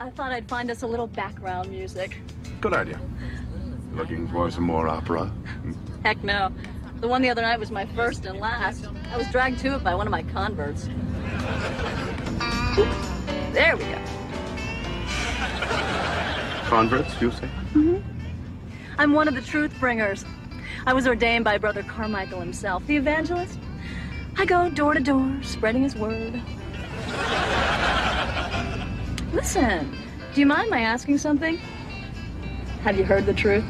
[0.00, 2.20] I thought I'd find us a little background music.
[2.60, 3.00] Good idea.
[3.94, 5.32] Looking for some more opera?
[6.04, 6.52] Heck no.
[7.00, 8.86] The one the other night was my first and last.
[9.12, 10.88] I was dragged to it by one of my converts.
[13.52, 13.98] There we go.
[16.66, 17.48] Converts, you say?
[17.74, 17.98] Mm-hmm.
[18.98, 20.24] I'm one of the truth bringers.
[20.86, 23.58] I was ordained by Brother Carmichael himself, the evangelist.
[24.36, 26.40] I go door to door, spreading his word.
[29.38, 29.96] Listen,
[30.34, 31.58] do you mind my asking something?
[32.82, 33.62] Have you heard the truth?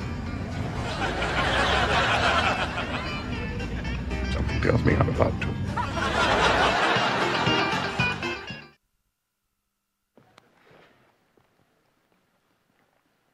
[4.33, 5.49] Something tells me I'm about to.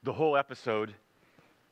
[0.02, 0.92] The whole episode,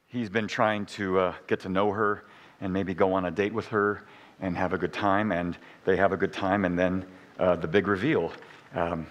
[0.07, 2.23] he's been trying to uh, get to know her
[2.61, 4.05] and maybe go on a date with her
[4.41, 7.05] and have a good time, and they have a good time, and then
[7.41, 8.33] uh, the big reveal.
[8.77, 9.09] Um,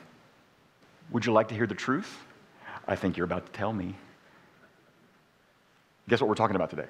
[1.12, 2.18] would you like to hear the truth?
[2.88, 3.96] I think you're about to tell me.
[6.10, 6.88] Guess what we're talking about today?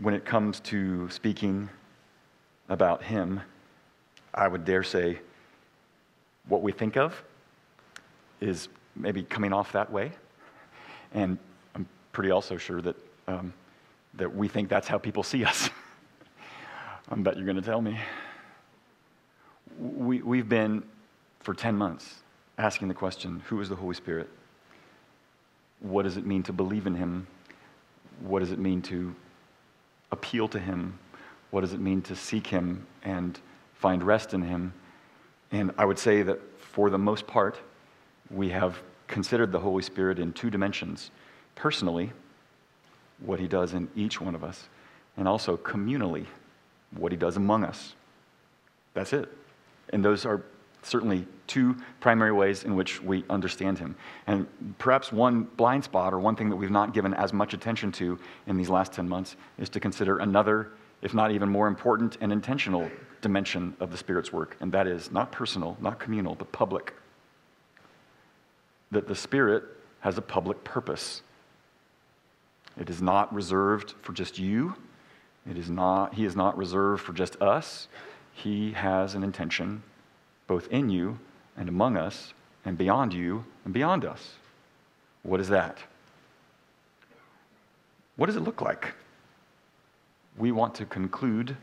[0.00, 1.68] When it comes to speaking
[2.68, 3.40] about him,
[4.34, 5.20] I would dare say
[6.48, 7.22] what we think of
[8.40, 10.12] is maybe coming off that way.
[11.12, 11.38] And
[11.74, 13.52] I'm pretty also sure that, um,
[14.14, 15.70] that we think that's how people see us.
[17.10, 17.98] I bet you're going to tell me.
[19.78, 20.82] We, we've been,
[21.48, 22.16] for 10 months,
[22.58, 24.28] asking the question who is the Holy Spirit?
[25.80, 27.26] What does it mean to believe in Him?
[28.20, 29.16] What does it mean to
[30.12, 30.98] appeal to Him?
[31.50, 33.40] What does it mean to seek Him and
[33.72, 34.74] find rest in Him?
[35.50, 37.58] And I would say that for the most part,
[38.30, 41.10] we have considered the Holy Spirit in two dimensions
[41.54, 42.12] personally,
[43.20, 44.68] what he does in each one of us,
[45.16, 46.26] and also communally,
[46.94, 47.94] what he does among us.
[48.92, 49.30] That's it.
[49.94, 50.42] And those are
[50.82, 53.96] certainly two primary ways in which we understand him.
[54.26, 54.46] And
[54.78, 58.18] perhaps one blind spot or one thing that we've not given as much attention to
[58.46, 60.70] in these last 10 months is to consider another,
[61.02, 65.10] if not even more important and intentional dimension of the Spirit's work, and that is
[65.10, 66.94] not personal, not communal, but public
[68.90, 69.64] that the Spirit
[70.00, 71.22] has a public purpose.
[72.78, 74.74] It is not reserved for just you.
[75.48, 77.88] It is not, he is not reserved for just us.
[78.32, 79.82] He has an intention
[80.48, 81.16] both in you
[81.56, 84.32] and among us and beyond you and beyond us.
[85.22, 85.78] What is that?
[88.16, 88.94] What does it look like?
[90.36, 91.56] We want to conclude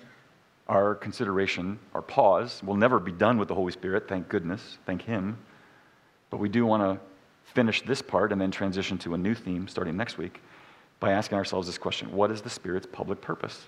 [0.67, 2.61] our consideration, our pause.
[2.63, 5.37] We'll never be done with the Holy Spirit, thank goodness, thank Him.
[6.29, 7.05] But we do want to
[7.53, 10.41] finish this part and then transition to a new theme starting next week
[10.99, 13.67] by asking ourselves this question What is the Spirit's public purpose?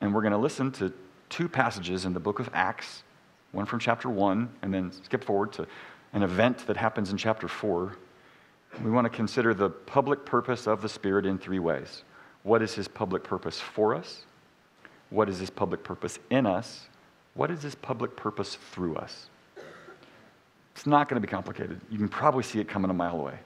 [0.00, 0.92] And we're going to listen to
[1.28, 3.02] two passages in the book of Acts,
[3.52, 5.66] one from chapter 1, and then skip forward to
[6.12, 7.96] an event that happens in chapter 4.
[8.84, 12.04] We want to consider the public purpose of the Spirit in three ways.
[12.42, 14.24] What is his public purpose for us?
[15.10, 16.88] What is his public purpose in us?
[17.34, 19.28] What is his public purpose through us?
[20.74, 21.80] It's not going to be complicated.
[21.90, 23.38] You can probably see it coming a mile away.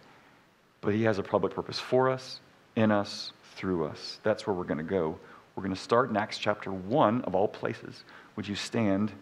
[0.81, 2.41] But he has a public purpose for us,
[2.77, 4.21] in us, through us.
[4.23, 5.19] That's where we're going to go.
[5.57, 8.05] We're going to start in Acts chapter 1 of all places.
[8.37, 9.13] Would you stand?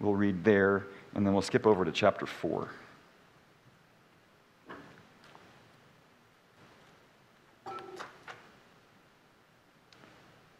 [0.00, 2.68] We'll read there, and then we'll skip over to chapter 4.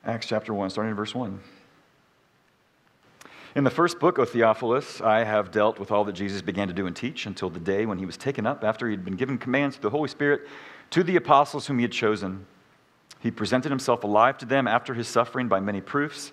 [0.07, 1.41] Acts chapter 1, starting in verse 1.
[3.57, 6.75] In the first book, O Theophilus, I have dealt with all that Jesus began to
[6.75, 9.17] do and teach until the day when he was taken up after he had been
[9.17, 10.43] given commands through the Holy Spirit
[10.91, 12.47] to the apostles whom he had chosen.
[13.19, 16.33] He presented himself alive to them after his suffering by many proofs,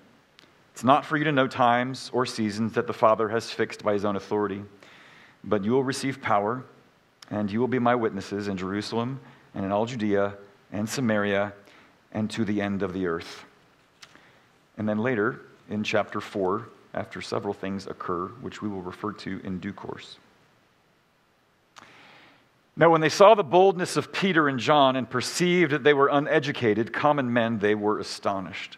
[0.73, 3.93] It's not for you to know times or seasons that the Father has fixed by
[3.93, 4.63] his own authority,
[5.43, 6.63] but you will receive power,
[7.29, 9.19] and you will be my witnesses in Jerusalem
[9.53, 10.35] and in all Judea
[10.71, 11.53] and Samaria
[12.11, 13.45] and to the end of the earth.
[14.77, 19.39] And then later in chapter 4, after several things occur, which we will refer to
[19.43, 20.17] in due course.
[22.75, 26.07] Now, when they saw the boldness of Peter and John and perceived that they were
[26.07, 28.77] uneducated, common men, they were astonished.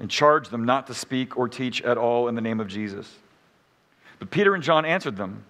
[0.00, 3.18] and charged them not to speak or teach at all in the name of Jesus.
[4.18, 5.44] But Peter and John answered them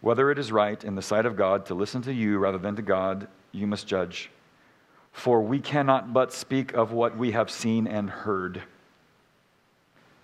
[0.00, 2.76] Whether it is right in the sight of God to listen to you rather than
[2.76, 4.30] to God, you must judge.
[5.12, 8.62] For we cannot but speak of what we have seen and heard.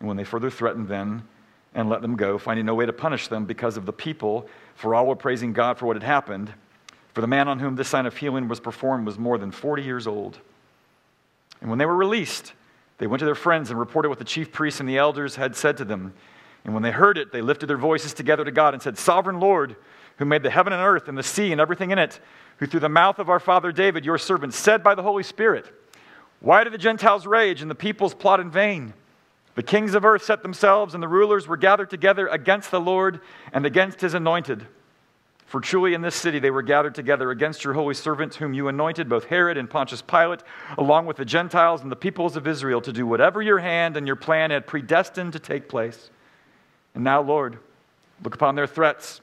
[0.00, 1.28] And when they further threatened them
[1.74, 4.94] and let them go, finding no way to punish them because of the people, for
[4.94, 6.52] all were praising God for what had happened,
[7.14, 9.82] for the man on whom this sign of healing was performed was more than 40
[9.82, 10.38] years old.
[11.60, 12.54] And when they were released,
[12.98, 15.56] they went to their friends and reported what the chief priests and the elders had
[15.56, 16.12] said to them.
[16.64, 19.40] And when they heard it, they lifted their voices together to God and said, Sovereign
[19.40, 19.76] Lord,
[20.18, 22.20] who made the heaven and earth and the sea and everything in it,
[22.58, 25.72] who through the mouth of our father David, your servant, said by the Holy Spirit,
[26.40, 28.94] Why do the Gentiles rage and the peoples plot in vain?
[29.54, 33.20] The kings of earth set themselves, and the rulers were gathered together against the Lord
[33.52, 34.66] and against his anointed.
[35.48, 38.68] For truly in this city they were gathered together against your holy servants, whom you
[38.68, 40.42] anointed, both Herod and Pontius Pilate,
[40.76, 44.06] along with the Gentiles and the peoples of Israel, to do whatever your hand and
[44.06, 46.10] your plan had predestined to take place.
[46.94, 47.58] And now, Lord,
[48.22, 49.22] look upon their threats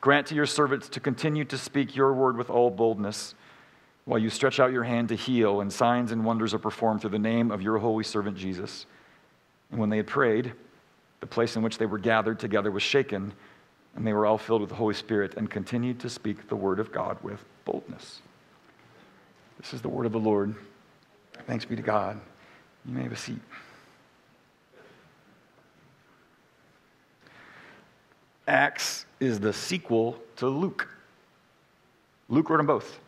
[0.00, 3.34] Grant to your servants to continue to speak your word with all boldness,
[4.04, 7.10] while you stretch out your hand to heal, and signs and wonders are performed through
[7.10, 8.86] the name of your holy servant Jesus.
[9.72, 10.52] And when they had prayed,
[11.18, 13.32] the place in which they were gathered together was shaken,
[13.96, 16.78] and they were all filled with the Holy Spirit and continued to speak the word
[16.78, 18.20] of God with boldness.
[19.58, 20.54] This is the word of the Lord.
[21.46, 22.20] Thanks be to God.
[22.84, 23.40] You may have a seat.
[28.46, 30.88] Acts is the sequel to Luke.
[32.28, 33.00] Luke wrote them both.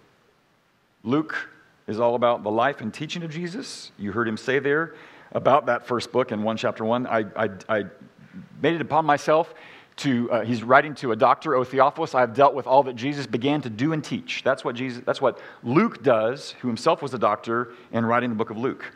[1.05, 1.49] Luke
[1.87, 3.93] is all about the life and teaching of Jesus.
[3.99, 4.95] You heard him say there
[5.33, 7.07] about that first book in 1 chapter 1.
[7.07, 7.85] I, I, I
[8.61, 9.55] made it upon myself
[9.99, 12.97] to, uh, he's writing to a doctor, O Theophilus, I have dealt with all that
[12.97, 14.43] Jesus began to do and teach.
[14.45, 18.37] That's what, Jesus, that's what Luke does, who himself was a doctor, in writing the
[18.37, 18.93] book of Luke.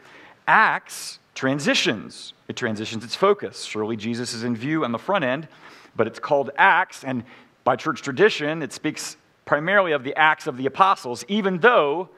[0.46, 2.34] Acts transitions.
[2.48, 3.62] It transitions its focus.
[3.64, 5.48] Surely Jesus is in view on the front end,
[5.96, 7.24] but it's called Acts, and
[7.64, 12.08] by church tradition, it speaks primarily of the Acts of the Apostles, even though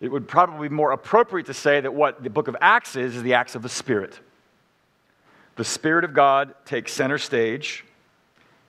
[0.00, 3.16] it would probably be more appropriate to say that what the book of Acts is,
[3.16, 4.18] is the Acts of the Spirit.
[5.56, 7.84] The Spirit of God takes center stage.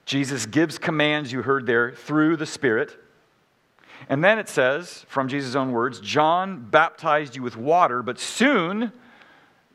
[0.05, 2.97] Jesus gives commands you heard there through the Spirit.
[4.09, 8.91] And then it says, from Jesus' own words, John baptized you with water, but soon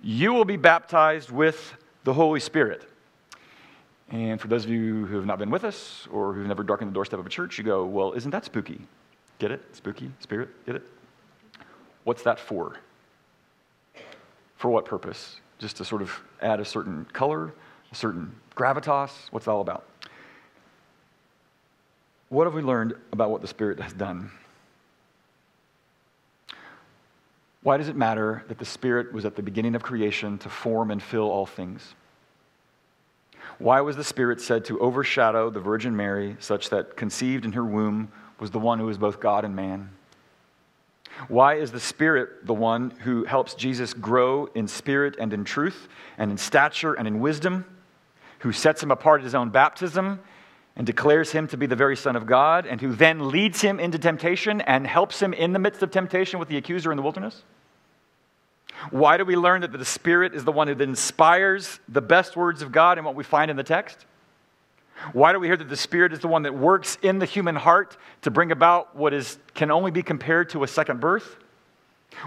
[0.02, 2.88] you will be baptized with the Holy Spirit.
[4.10, 6.90] And for those of you who have not been with us or who've never darkened
[6.90, 8.80] the doorstep of a church, you go, well, isn't that spooky?
[9.38, 9.62] Get it?
[9.76, 10.10] Spooky?
[10.20, 10.48] Spirit?
[10.66, 10.82] Get it?
[12.04, 12.76] What's that for?
[14.56, 15.40] For what purpose?
[15.58, 17.52] Just to sort of add a certain color,
[17.92, 19.10] a certain gravitas?
[19.30, 19.84] What's that all about?
[22.28, 24.30] What have we learned about what the Spirit has done?
[27.62, 30.90] Why does it matter that the Spirit was at the beginning of creation to form
[30.90, 31.94] and fill all things?
[33.58, 37.64] Why was the Spirit said to overshadow the Virgin Mary, such that conceived in her
[37.64, 39.90] womb was the one who was both God and man?
[41.26, 45.88] Why is the Spirit the one who helps Jesus grow in spirit and in truth,
[46.16, 47.64] and in stature and in wisdom,
[48.40, 50.20] who sets him apart at his own baptism
[50.78, 53.80] and declares him to be the very Son of God, and who then leads him
[53.80, 57.02] into temptation and helps him in the midst of temptation with the accuser in the
[57.02, 57.42] wilderness?
[58.90, 62.62] Why do we learn that the Spirit is the one who inspires the best words
[62.62, 64.06] of God and what we find in the text?
[65.12, 67.56] Why do we hear that the Spirit is the one that works in the human
[67.56, 71.38] heart to bring about what is, can only be compared to a second birth?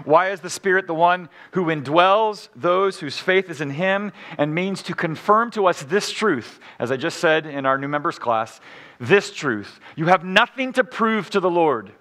[0.04, 4.54] Why is the Spirit the one who indwells those whose faith is in Him and
[4.54, 6.60] means to confirm to us this truth?
[6.78, 8.60] As I just said in our new members class,
[8.98, 9.80] this truth.
[9.96, 11.92] You have nothing to prove to the Lord.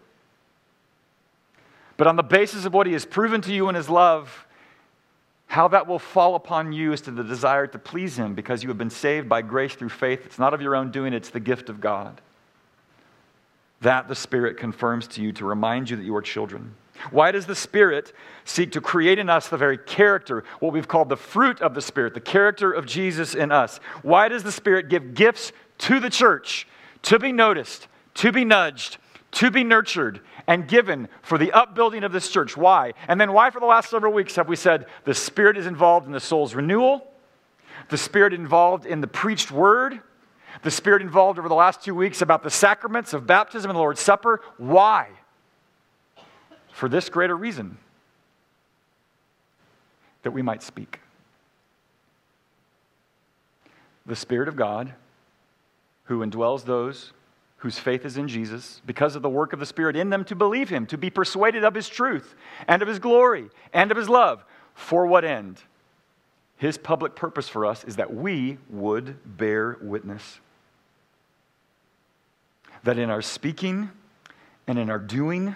[1.97, 4.47] But on the basis of what he has proven to you in his love,
[5.47, 8.69] how that will fall upon you is to the desire to please him because you
[8.69, 10.25] have been saved by grace through faith.
[10.25, 12.21] It's not of your own doing, it's the gift of God.
[13.81, 16.75] That the Spirit confirms to you to remind you that you are children.
[17.10, 18.13] Why does the Spirit
[18.46, 21.81] seek to create in us the very character, what we've called the fruit of the
[21.81, 23.79] Spirit, the character of Jesus in us?
[24.01, 26.67] Why does the Spirit give gifts to the church
[27.03, 28.98] to be noticed, to be nudged,
[29.31, 32.58] to be nurtured, and given for the upbuilding of this church.
[32.58, 32.93] Why?
[33.08, 36.05] And then why, for the last several weeks, have we said the Spirit is involved
[36.05, 37.08] in the soul's renewal,
[37.89, 40.01] the Spirit involved in the preached word,
[40.63, 43.79] the Spirit involved over the last two weeks about the sacraments of baptism and the
[43.81, 44.41] Lord's Supper.
[44.58, 45.10] Why?
[46.81, 47.77] For this greater reason
[50.23, 51.00] that we might speak.
[54.07, 54.95] The Spirit of God,
[56.05, 57.13] who indwells those
[57.57, 60.35] whose faith is in Jesus, because of the work of the Spirit in them to
[60.35, 62.33] believe Him, to be persuaded of His truth
[62.67, 64.43] and of His glory and of His love.
[64.73, 65.61] For what end?
[66.57, 70.39] His public purpose for us is that we would bear witness.
[72.83, 73.91] That in our speaking
[74.65, 75.55] and in our doing,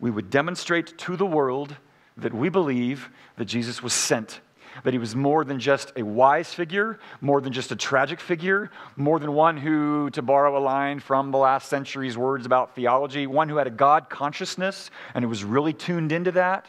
[0.00, 1.76] we would demonstrate to the world
[2.16, 4.40] that we believe that Jesus was sent
[4.84, 8.70] that he was more than just a wise figure, more than just a tragic figure,
[8.96, 13.26] more than one who, to borrow a line from the last century's words about theology,
[13.26, 16.66] one who had a God consciousness and who was really tuned into that.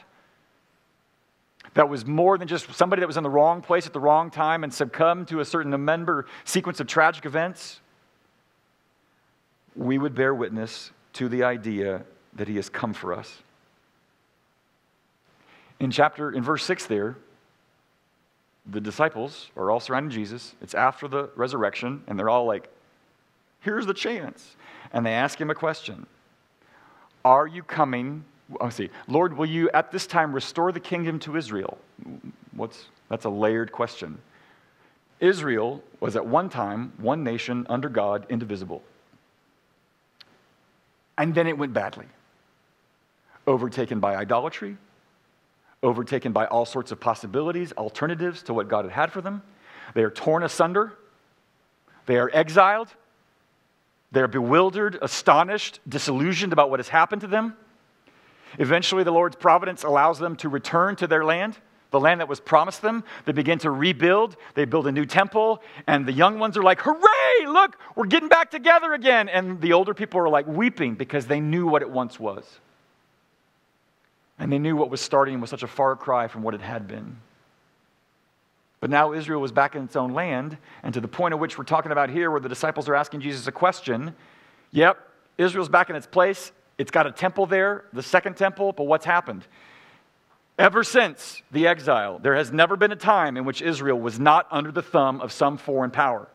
[1.74, 4.30] That was more than just somebody that was in the wrong place at the wrong
[4.30, 7.80] time and succumbed to a certain member sequence of tragic events.
[9.76, 13.42] We would bear witness to the idea that he has come for us.
[15.80, 17.18] In chapter, in verse 6 there,
[18.66, 20.54] the disciples are all surrounding Jesus.
[20.62, 22.70] It's after the resurrection, and they're all like,
[23.62, 24.56] here's the chance.
[24.94, 26.06] And they ask him a question
[27.26, 28.24] Are you coming?
[28.60, 28.90] Oh, see.
[29.08, 31.78] Lord, will you at this time restore the kingdom to Israel?
[32.52, 34.18] What's, that's a layered question.
[35.22, 38.84] Israel was at one time one nation under God, indivisible.
[41.18, 42.08] And then it went badly.
[43.52, 44.78] Overtaken by idolatry,
[45.84, 49.44] overtaken by all sorts of possibilities, alternatives to what God had had for them.
[49.94, 50.94] They are torn asunder.
[52.06, 52.88] They are exiled.
[54.14, 57.58] They are bewildered, astonished, disillusioned about what has happened to them.
[58.58, 61.58] Eventually, the Lord's providence allows them to return to their land,
[61.90, 63.04] the land that was promised them.
[63.26, 64.38] They begin to rebuild.
[64.54, 67.48] They build a new temple, and the young ones are like, Hooray!
[67.48, 69.28] Look, we're getting back together again.
[69.28, 72.46] And the older people are like weeping because they knew what it once was.
[74.42, 76.88] And they knew what was starting was such a far cry from what it had
[76.88, 77.18] been.
[78.80, 81.60] But now Israel was back in its own land, and to the point at which
[81.60, 84.16] we're talking about here, where the disciples are asking Jesus a question
[84.72, 84.98] yep,
[85.38, 86.52] Israel's back in its place.
[86.80, 89.46] It's got a temple there, the second temple, but what's happened?
[90.58, 94.48] Ever since the exile, there has never been a time in which Israel was not
[94.50, 96.28] under the thumb of some foreign power.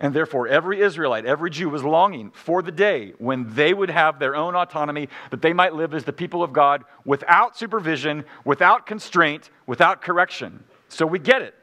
[0.00, 4.18] And therefore, every Israelite, every Jew was longing for the day when they would have
[4.18, 8.86] their own autonomy, that they might live as the people of God without supervision, without
[8.86, 10.62] constraint, without correction.
[10.88, 11.54] So we get it.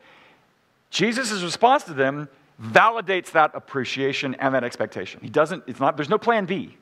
[0.89, 2.27] Jesus' response to them
[2.62, 5.22] validates that appreciation and that expectation.
[5.22, 6.77] He doesn't, it's not, there's no plan B.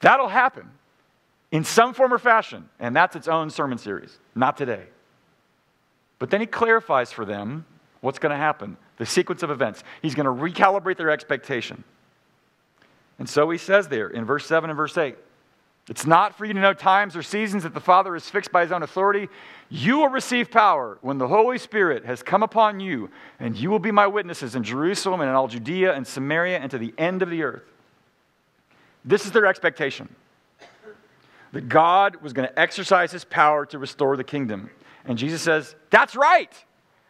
[0.00, 0.70] That'll happen
[1.50, 4.84] in some form or fashion, and that's its own sermon series, not today.
[6.18, 7.64] But then he clarifies for them
[8.00, 9.82] what's going to happen the sequence of events.
[10.02, 11.84] He's going to recalibrate their expectation.
[13.18, 15.16] And so he says there in verse 7 and verse 8
[15.88, 18.62] it's not for you to know times or seasons that the Father is fixed by
[18.62, 19.28] his own authority.
[19.68, 23.78] You will receive power when the Holy Spirit has come upon you, and you will
[23.78, 27.20] be my witnesses in Jerusalem and in all Judea and Samaria and to the end
[27.20, 27.64] of the earth.
[29.04, 30.08] This is their expectation
[31.52, 34.70] that God was going to exercise his power to restore the kingdom.
[35.04, 36.52] And Jesus says, That's right.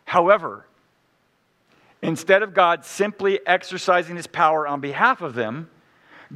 [0.05, 0.67] However,
[2.04, 5.70] Instead of God simply exercising his power on behalf of them,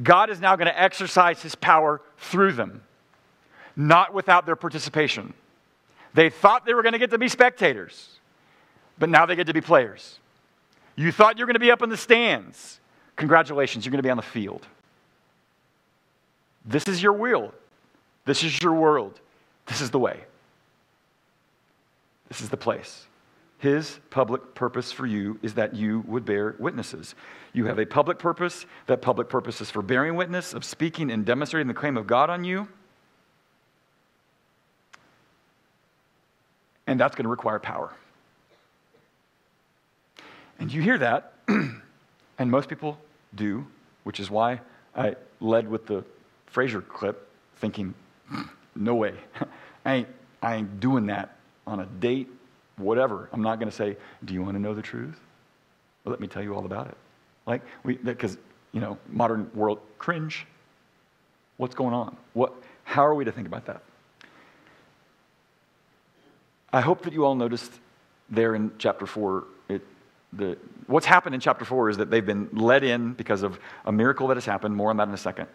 [0.01, 2.81] God is now going to exercise his power through them,
[3.75, 5.31] not without their participation.
[6.15, 8.19] They thought they were going to get to be spectators,
[8.97, 10.17] but now they get to be players.
[10.95, 12.79] You thought you were going to be up in the stands.
[13.15, 14.65] Congratulations, you're going to be on the field.
[16.65, 17.53] This is your will.
[18.25, 19.19] This is your world.
[19.67, 20.19] This is the way.
[22.27, 23.05] This is the place.
[23.59, 27.13] His public purpose for you is that you would bear witnesses.
[27.51, 28.65] You have a public purpose.
[28.87, 32.29] That public purpose is for bearing witness, of speaking and demonstrating the claim of God
[32.29, 32.69] on you.
[36.87, 37.93] And that's going to require power.
[40.57, 42.97] And you hear that, and most people
[43.35, 43.67] do,
[44.05, 44.61] which is why
[44.95, 46.05] I led with the
[46.53, 47.93] Frasier clip, thinking,
[48.29, 49.15] hmm, no way.
[49.85, 50.07] I ain't,
[50.41, 51.35] I ain't doing that
[51.67, 52.29] on a date
[52.79, 53.29] whatever.
[53.31, 55.19] I'm not going to say, Do you want to know the truth?
[56.03, 56.97] Well, let me tell you all about it.
[57.45, 58.37] Like, because,
[58.71, 60.45] you know, modern world cringe.
[61.57, 62.15] What's going on?
[62.33, 63.81] What, how are we to think about that?
[66.71, 67.71] I hope that you all noticed
[68.29, 69.81] there in chapter 4, it,
[70.33, 70.57] the,
[70.87, 74.27] what's happened in chapter 4 is that they've been led in because of a miracle
[74.27, 74.75] that has happened.
[74.75, 75.47] More on that in a second.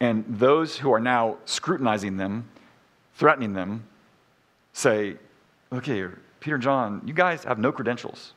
[0.00, 2.48] And those who are now scrutinizing them,
[3.14, 3.84] threatening them,
[4.72, 5.16] say,
[5.84, 8.32] here, Peter and John, you guys have no credentials.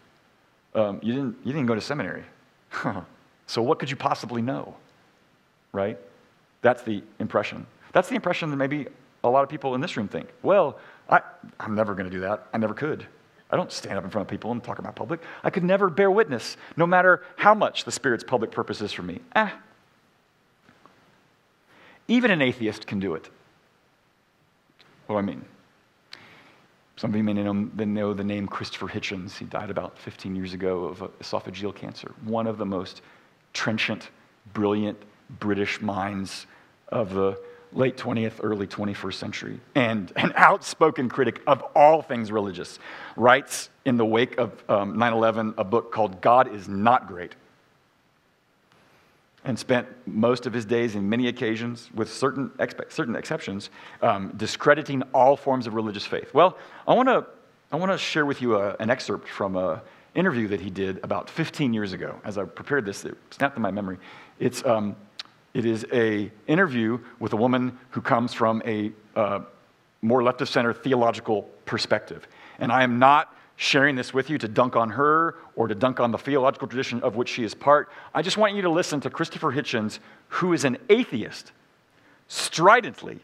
[0.76, 2.24] Um, you, didn't, you didn't go to seminary.
[3.48, 4.76] so what could you possibly know?
[5.72, 5.98] Right?
[6.62, 7.66] That's the impression.
[7.94, 8.88] That's the impression that maybe
[9.24, 10.30] a lot of people in this room think.
[10.42, 10.80] Well,
[11.10, 11.22] I,
[11.60, 12.48] I'm never going to do that.
[12.54, 13.06] I never could.
[13.50, 15.22] I don't stand up in front of people and talk about public.
[15.44, 19.04] I could never bear witness, no matter how much the Spirit's public purpose is for
[19.04, 19.20] me.
[19.36, 19.50] Eh.
[22.08, 23.30] Even an atheist can do it.
[25.06, 25.46] What do I mean?
[26.96, 29.38] Some of you may know, know the name Christopher Hitchens.
[29.38, 32.14] He died about 15 years ago of esophageal cancer.
[32.24, 33.02] One of the most
[33.52, 34.10] trenchant,
[34.54, 35.02] brilliant
[35.40, 36.46] British minds
[36.90, 37.40] of the
[37.72, 42.78] late 20th, early 21st century, and an outspoken critic of all things religious,
[43.16, 47.36] writes in the wake of um, 9 11 a book called God is Not Great
[49.46, 53.70] and spent most of his days in many occasions, with certain, expe- certain exceptions,
[54.02, 56.34] um, discrediting all forms of religious faith.
[56.34, 56.58] Well,
[56.88, 57.26] I want to
[57.74, 59.82] I wanna share with you a, an excerpt from an
[60.14, 62.20] interview that he did about 15 years ago.
[62.24, 63.98] As I prepared this, it snapped in my memory.
[64.40, 64.96] It's, um,
[65.56, 69.40] it is a interview with a woman who comes from a uh,
[70.04, 72.28] more left of center theological perspective.
[72.60, 76.00] And I am not sharing this with you to dunk on her or to dunk
[76.00, 77.90] on the theological tradition of which she is part.
[78.14, 81.52] I just want you to listen to Christopher Hitchens, who is an atheist,
[82.28, 83.20] stridently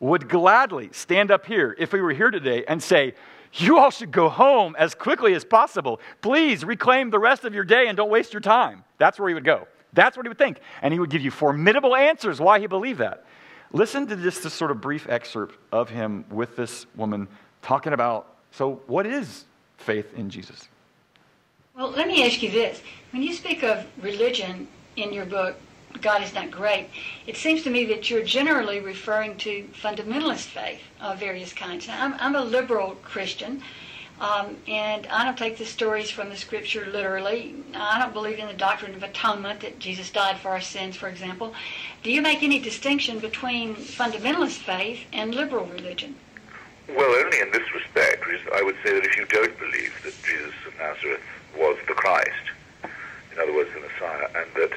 [0.00, 3.14] would gladly stand up here if we were here today and say,
[3.52, 6.00] You all should go home as quickly as possible.
[6.20, 8.84] Please reclaim the rest of your day and don't waste your time.
[8.98, 9.68] That's where he would go.
[9.92, 10.58] That's what he would think.
[10.82, 13.24] And he would give you formidable answers why he believed that.
[13.72, 17.28] Listen to just this sort of brief excerpt of him with this woman
[17.62, 19.44] talking about so, what is
[19.82, 20.68] faith in Jesus.
[21.76, 22.82] Well, let me ask you this.
[23.12, 25.56] When you speak of religion in your book,
[26.00, 26.88] God is not great,
[27.26, 31.86] it seems to me that you're generally referring to fundamentalist faith of various kinds.
[31.86, 33.62] Now, I'm, I'm a liberal Christian,
[34.20, 37.54] um, and I don't take the stories from the scripture literally.
[37.74, 41.08] I don't believe in the doctrine of atonement, that Jesus died for our sins, for
[41.08, 41.54] example.
[42.02, 46.16] Do you make any distinction between fundamentalist faith and liberal religion?
[46.88, 48.24] Well, only in this respect.
[48.54, 51.20] I would say that if you don't believe that Jesus of Nazareth
[51.56, 52.28] was the Christ,
[53.32, 54.72] in other words, the Messiah, and that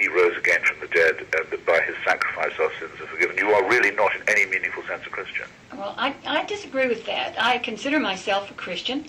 [0.00, 3.36] he rose again from the dead, and that by his sacrifice our sins are forgiven,
[3.38, 5.46] you are really not in any meaningful sense a Christian.
[5.72, 7.34] Well, I, I disagree with that.
[7.38, 9.06] I consider myself a Christian.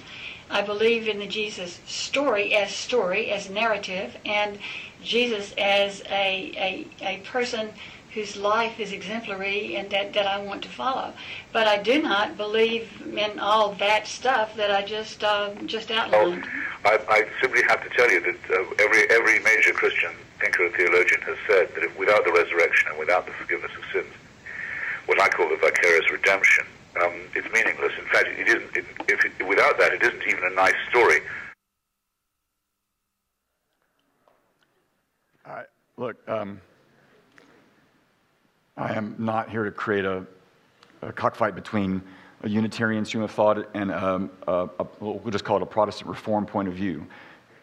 [0.50, 4.58] I believe in the Jesus story as story, as narrative, and
[5.04, 7.70] Jesus as a, a, a person
[8.14, 11.14] whose life is exemplary and that, that I want to follow.
[11.54, 16.46] But I do not believe in all that stuff that I just uh, just outlined.
[16.86, 20.66] Oh, I, I, simply have to tell you that uh, every every major Christian thinker
[20.66, 24.14] and theologian has said that if, without the resurrection and without the forgiveness of sins,
[25.06, 26.66] what I call the vicarious redemption,
[27.04, 27.94] um, it's meaningless.
[28.00, 28.76] In fact, it isn't.
[28.76, 31.22] It, if it, without that, it isn't even a nice story.
[35.46, 35.64] I,
[35.98, 36.18] look.
[36.28, 36.62] Um
[38.80, 40.26] I am not here to create a,
[41.02, 42.02] a cockfight between
[42.44, 46.10] a Unitarian stream of thought and um, a, a, we'll just call it a Protestant
[46.10, 47.06] Reform point of view.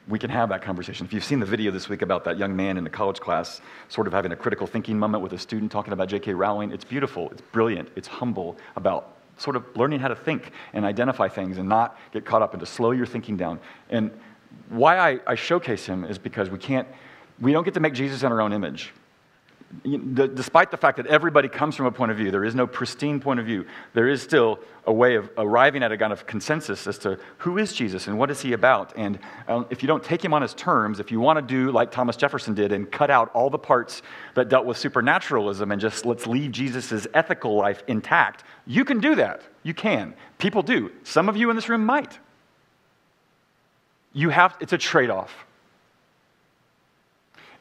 [0.08, 1.06] We can have that conversation.
[1.06, 3.62] If you've seen the video this week about that young man in the college class
[3.88, 6.34] sort of having a critical thinking moment with a student talking about J.K.
[6.34, 10.84] Rowling, it's beautiful, it's brilliant, it's humble about sort of learning how to think and
[10.84, 13.58] identify things and not get caught up and to slow your thinking down.
[13.88, 14.10] And
[14.68, 16.86] why I, I showcase him is because we can't,
[17.40, 18.92] we don't get to make Jesus in our own image
[19.82, 23.20] despite the fact that everybody comes from a point of view, there is no pristine
[23.20, 26.86] point of view, there is still a way of arriving at a kind of consensus
[26.86, 28.92] as to who is Jesus and what is he about.
[28.96, 31.72] And um, if you don't take him on his terms, if you want to do
[31.72, 34.02] like Thomas Jefferson did and cut out all the parts
[34.34, 39.16] that dealt with supernaturalism and just let's leave Jesus' ethical life intact, you can do
[39.16, 39.42] that.
[39.62, 40.14] You can.
[40.38, 40.92] People do.
[41.02, 42.18] Some of you in this room might.
[44.12, 45.44] You have, it's a trade off.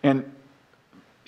[0.04, 0.32] And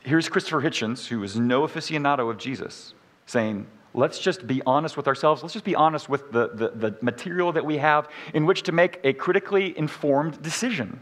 [0.08, 2.94] here's Christopher Hitchens, who is no aficionado of Jesus,
[3.26, 5.44] saying, let's just be honest with ourselves.
[5.44, 8.72] Let's just be honest with the, the, the, material that we have in which to
[8.72, 11.02] make a critically informed decision.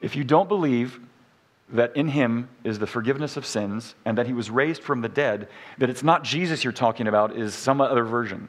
[0.00, 1.00] If you don't believe
[1.70, 5.08] that in him is the forgiveness of sins and that he was raised from the
[5.08, 8.48] dead, that it's not Jesus you're talking about, is some other version.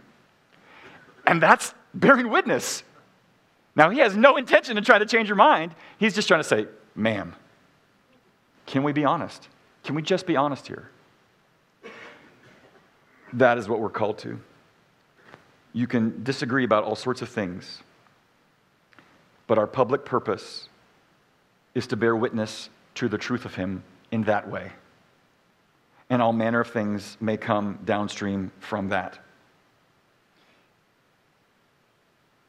[1.26, 2.84] And that's bearing witness.
[3.76, 5.74] Now, he has no intention to try to change your mind.
[5.98, 7.36] He's just trying to say, ma'am,
[8.70, 9.50] can we be honest?
[9.84, 10.92] Can we just be honest here?
[13.34, 14.40] That is what we're called to.
[15.74, 17.82] You can disagree about all sorts of things,
[19.48, 20.70] but our public purpose
[21.74, 24.72] is to bear witness to the truth of Him in that way.
[26.12, 29.18] And all manner of things may come downstream from that.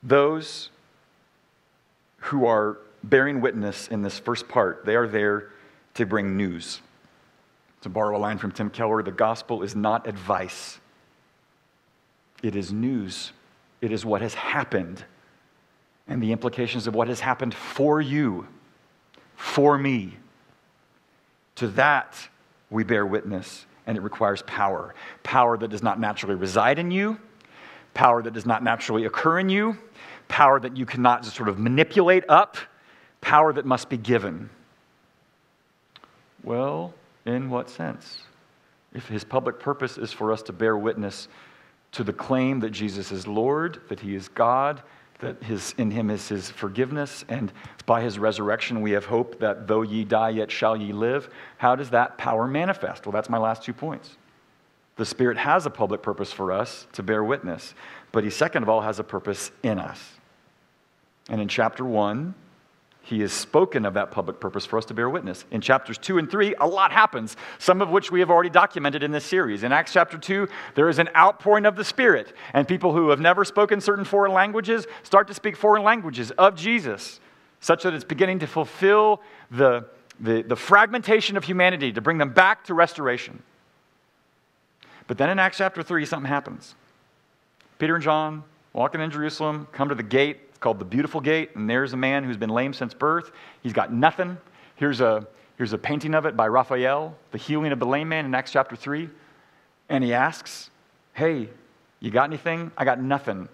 [0.03, 0.69] Those
[2.19, 5.51] who are bearing witness in this first part, they are there
[5.95, 6.81] to bring news.
[7.83, 10.79] To borrow a line from Tim Keller, the gospel is not advice,
[12.43, 13.33] it is news.
[13.81, 15.05] It is what has happened
[16.07, 18.47] and the implications of what has happened for you,
[19.37, 20.17] for me.
[21.57, 22.17] To that,
[22.69, 24.95] we bear witness, and it requires power.
[25.23, 27.19] Power that does not naturally reside in you,
[27.95, 29.79] power that does not naturally occur in you,
[30.29, 32.57] power that you cannot just sort of manipulate up,
[33.21, 34.51] power that must be given.
[36.43, 38.23] Well, in what sense?
[38.93, 41.29] If his public purpose is for us to bear witness
[41.93, 44.83] to the claim that Jesus is Lord, that he is God,
[45.21, 47.53] that his, in him is his forgiveness, and
[47.87, 51.29] by his resurrection we have hope that though ye die, yet shall ye live.
[51.59, 53.07] How does that power manifest?
[53.07, 54.17] Well, that's my last two points.
[54.97, 57.75] The Spirit has a public purpose for us to bear witness,
[58.13, 60.13] but he, second of all, has a purpose in us.
[61.29, 62.35] And in chapter 1,
[63.03, 65.45] he has spoken of that public purpose for us to bear witness.
[65.51, 69.03] In chapters 2 and 3, a lot happens, some of which we have already documented
[69.03, 69.63] in this series.
[69.63, 73.21] In Acts chapter 2, there is an outpouring of the Spirit, and people who have
[73.21, 77.21] never spoken certain foreign languages start to speak foreign languages of Jesus,
[77.61, 79.87] such that it's beginning to fulfill the,
[80.21, 83.43] the, the fragmentation of humanity, to bring them back to restoration.
[85.07, 86.75] But then in Acts chapter 3, something happens.
[87.79, 91.69] Peter and John walking in Jerusalem, come to the gate called the Beautiful Gate, and
[91.69, 93.33] there's a man who's been lame since birth.
[93.63, 94.37] He's got nothing.
[94.77, 98.27] Here's a, here's a painting of it by Raphael, the healing of the lame man
[98.27, 99.09] in Acts chapter 3.
[99.89, 100.71] And he asks,
[101.15, 101.49] Hey,
[101.99, 102.71] you got anything?
[102.77, 103.49] I got nothing.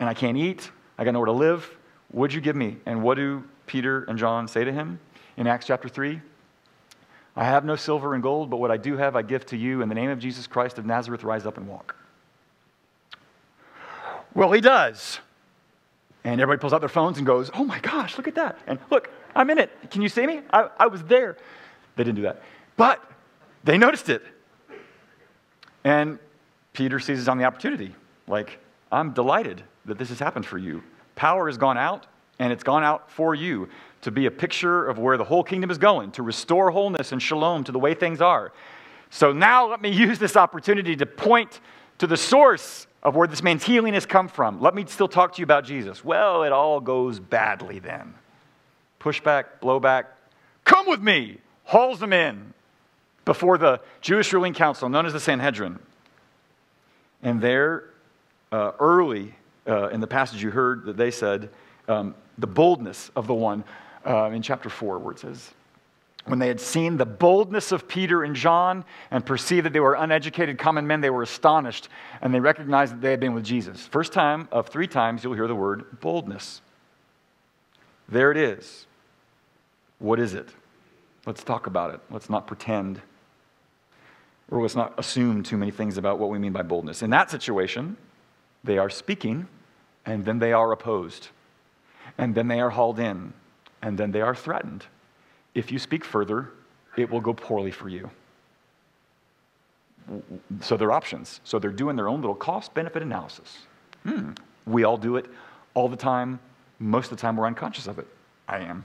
[0.00, 0.70] And I can't eat.
[0.96, 1.70] I got nowhere to live.
[2.10, 2.78] What'd you give me?
[2.86, 4.98] And what do Peter and John say to him
[5.36, 6.20] in Acts chapter 3?
[7.36, 9.82] I have no silver and gold, but what I do have I give to you.
[9.82, 11.94] In the name of Jesus Christ of Nazareth, rise up and walk.
[14.34, 15.20] Well, he does.
[16.24, 18.58] And everybody pulls out their phones and goes, Oh my gosh, look at that.
[18.66, 19.70] And look, I'm in it.
[19.90, 20.40] Can you see me?
[20.52, 21.36] I, I was there.
[21.96, 22.42] They didn't do that.
[22.76, 23.02] But
[23.64, 24.22] they noticed it.
[25.84, 26.18] And
[26.72, 27.94] Peter seizes on the opportunity.
[28.26, 28.58] Like,
[28.92, 30.82] I'm delighted that this has happened for you.
[31.16, 32.06] Power has gone out,
[32.38, 33.68] and it's gone out for you
[34.02, 37.20] to be a picture of where the whole kingdom is going, to restore wholeness and
[37.20, 38.52] shalom to the way things are.
[39.10, 41.60] So now let me use this opportunity to point
[41.98, 44.60] to the source of where this man's healing has come from.
[44.60, 46.04] Let me still talk to you about Jesus.
[46.04, 48.14] Well, it all goes badly then.
[49.00, 50.06] Pushback, blowback.
[50.64, 51.38] Come with me.
[51.64, 52.54] Hauls them in
[53.24, 55.78] before the Jewish ruling council, known as the Sanhedrin.
[57.22, 57.84] And there,
[58.50, 59.34] uh, early
[59.66, 61.50] uh, in the passage you heard that they said,
[61.88, 63.64] um, the boldness of the one
[64.06, 65.50] uh, in chapter 4, where it says,
[66.28, 69.94] when they had seen the boldness of Peter and John and perceived that they were
[69.94, 71.88] uneducated common men, they were astonished
[72.20, 73.86] and they recognized that they had been with Jesus.
[73.86, 76.60] First time of three times you'll hear the word boldness.
[78.08, 78.86] There it is.
[79.98, 80.48] What is it?
[81.26, 82.00] Let's talk about it.
[82.10, 83.00] Let's not pretend
[84.50, 87.02] or let's not assume too many things about what we mean by boldness.
[87.02, 87.96] In that situation,
[88.64, 89.46] they are speaking
[90.06, 91.28] and then they are opposed
[92.16, 93.32] and then they are hauled in
[93.82, 94.86] and then they are threatened
[95.54, 96.50] if you speak further,
[96.96, 98.10] it will go poorly for you.
[100.60, 101.40] So they're options.
[101.44, 103.58] So they're doing their own little cost benefit analysis.
[104.04, 104.30] Hmm.
[104.66, 105.26] We all do it
[105.74, 106.40] all the time.
[106.78, 108.06] Most of the time, we're unconscious of it.
[108.46, 108.84] I am.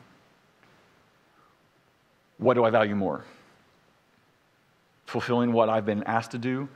[2.38, 3.24] What do I value more?
[5.06, 6.68] Fulfilling what I've been asked to do,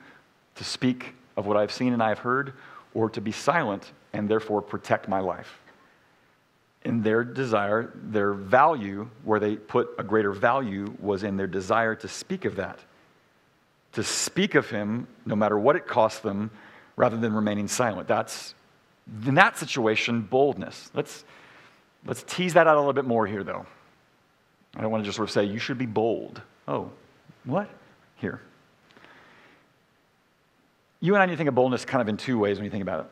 [0.56, 2.54] to speak of what I've seen and I've heard,
[2.93, 5.60] or to be silent and therefore protect my life?
[6.88, 11.93] In their desire, their value, where they put a greater value, was in their desire
[11.95, 12.80] to speak of that.
[13.93, 16.50] To speak of him, no matter what it cost them,
[16.95, 18.08] rather than remaining silent.
[18.08, 18.56] That's,
[19.26, 20.89] in that situation, boldness.
[20.93, 21.26] Let's,
[22.06, 23.65] let's tease that out a little bit more here, though.
[24.78, 26.41] I don't want to just sort of say, you should be bold.
[26.69, 26.89] Oh,
[27.43, 27.69] what?
[28.15, 28.39] Here.
[31.02, 32.71] You and I need to think of boldness kind of in two ways when you
[32.71, 33.12] think about it.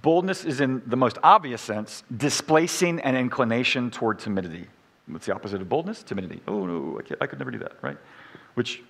[0.00, 4.66] Boldness is, in the most obvious sense, displacing an inclination toward timidity.
[5.06, 6.02] What's the opposite of boldness?
[6.02, 6.40] Timidity.
[6.48, 7.98] Oh, no, I, I could never do that, right?
[8.54, 8.82] Which,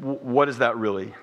[0.00, 1.14] w- what is that really?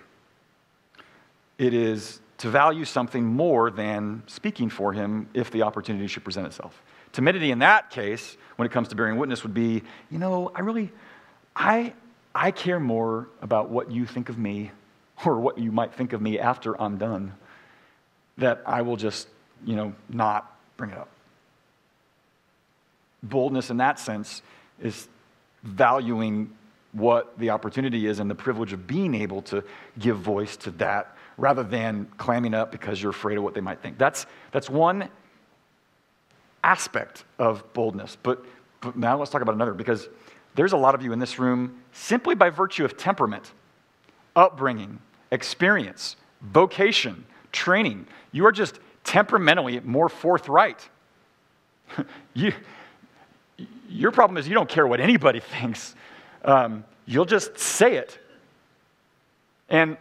[1.57, 6.47] It is to value something more than speaking for him if the opportunity should present
[6.47, 6.81] itself.
[7.11, 10.61] Timidity in that case, when it comes to bearing witness, would be, you know, I
[10.61, 10.91] really,
[11.55, 11.93] I,
[12.33, 14.71] I care more about what you think of me
[15.25, 17.33] or what you might think of me after I'm done
[18.39, 19.27] that I will just,
[19.65, 21.09] you know, not bring it up.
[23.23, 24.41] Boldness in that sense
[24.81, 25.07] is
[25.63, 26.51] valuing
[26.93, 29.63] what the opportunity is and the privilege of being able to
[29.99, 33.81] give voice to that rather than clamming up because you're afraid of what they might
[33.81, 33.97] think.
[33.97, 35.09] That's, that's one
[36.63, 38.17] aspect of boldness.
[38.23, 38.43] But,
[38.81, 40.09] but now let's talk about another because
[40.55, 43.51] there's a lot of you in this room simply by virtue of temperament,
[44.35, 44.99] upbringing,
[45.31, 48.07] experience, vocation, training.
[48.31, 50.87] You are just temperamentally more forthright.
[52.33, 52.53] you,
[53.89, 55.95] your problem is you don't care what anybody thinks.
[56.43, 58.19] Um, you'll just say it.
[59.69, 59.97] And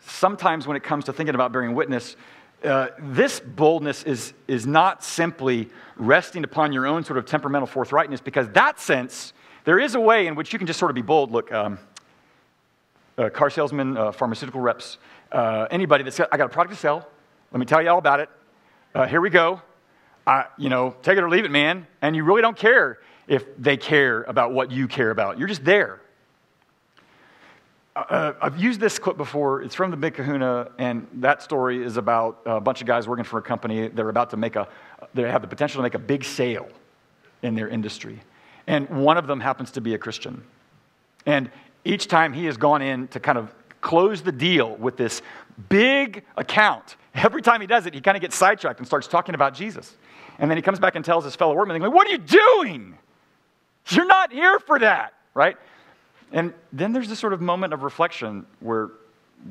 [0.00, 2.16] sometimes when it comes to thinking about bearing witness,
[2.64, 8.22] uh, this boldness is, is not simply resting upon your own sort of temperamental forthrightness,
[8.22, 9.32] because that sense,
[9.64, 11.30] there is a way in which you can just sort of be bold.
[11.30, 11.78] Look, um,
[13.18, 14.98] uh, car salesmen, uh, pharmaceutical reps,
[15.34, 17.06] uh, anybody that's I got a product to sell.
[17.50, 18.30] Let me tell you all about it.
[18.94, 19.60] Uh, here we go.
[20.56, 21.86] you know, take it or leave it, man.
[22.00, 25.38] And you really don't care if they care about what you care about.
[25.38, 26.00] You're just there.
[27.96, 29.62] Uh, I've used this clip before.
[29.62, 33.24] It's from the Big Kahuna, and that story is about a bunch of guys working
[33.24, 33.88] for a company.
[33.88, 34.68] They're about to make a,
[35.14, 36.68] they have the potential to make a big sale
[37.42, 38.20] in their industry.
[38.66, 40.42] And one of them happens to be a Christian.
[41.26, 41.50] And
[41.84, 45.20] each time he has gone in to kind of close the deal with this
[45.68, 49.34] big account, every time he does it, he kind of gets sidetracked and starts talking
[49.34, 49.94] about Jesus.
[50.38, 52.98] And then he comes back and tells his fellow workmen, What are you doing?
[53.88, 55.56] You're not here for that, right?
[56.32, 58.92] And then there's this sort of moment of reflection where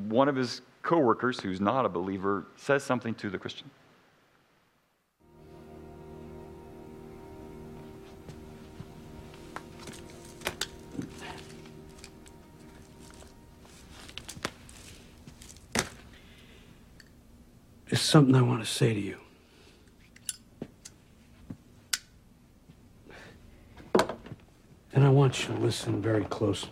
[0.08, 3.70] one of his coworkers, who's not a believer, says something to the Christian.
[17.86, 19.18] There's something I want to say to you.
[24.92, 26.70] And I want you to listen very closely.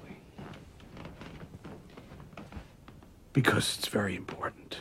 [3.32, 4.78] Because it's very important.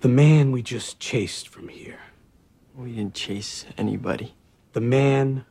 [0.00, 2.00] The man we just chased from here.
[2.74, 4.34] We didn't chase anybody.
[4.72, 5.44] The man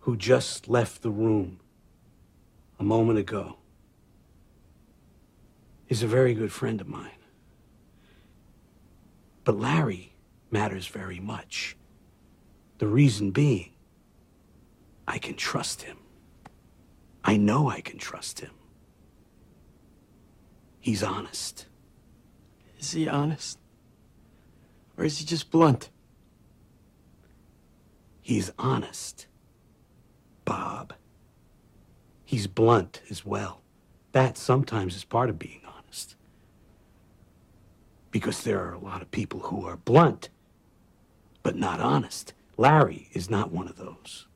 [0.00, 1.60] who just left the room
[2.78, 3.59] a moment ago
[5.90, 7.10] is a very good friend of mine.
[9.44, 10.14] But Larry
[10.50, 11.76] matters very much.
[12.78, 13.72] The reason being,
[15.06, 15.98] I can trust him.
[17.24, 18.52] I know I can trust him.
[20.78, 21.66] He's honest.
[22.78, 23.58] Is he honest?
[24.96, 25.90] Or is he just blunt?
[28.20, 29.26] He's honest,
[30.44, 30.94] Bob.
[32.24, 33.60] He's blunt as well.
[34.12, 35.59] That sometimes is part of being.
[38.10, 40.28] Because there are a lot of people who are blunt,
[41.42, 42.32] but not honest.
[42.56, 44.26] Larry is not one of those.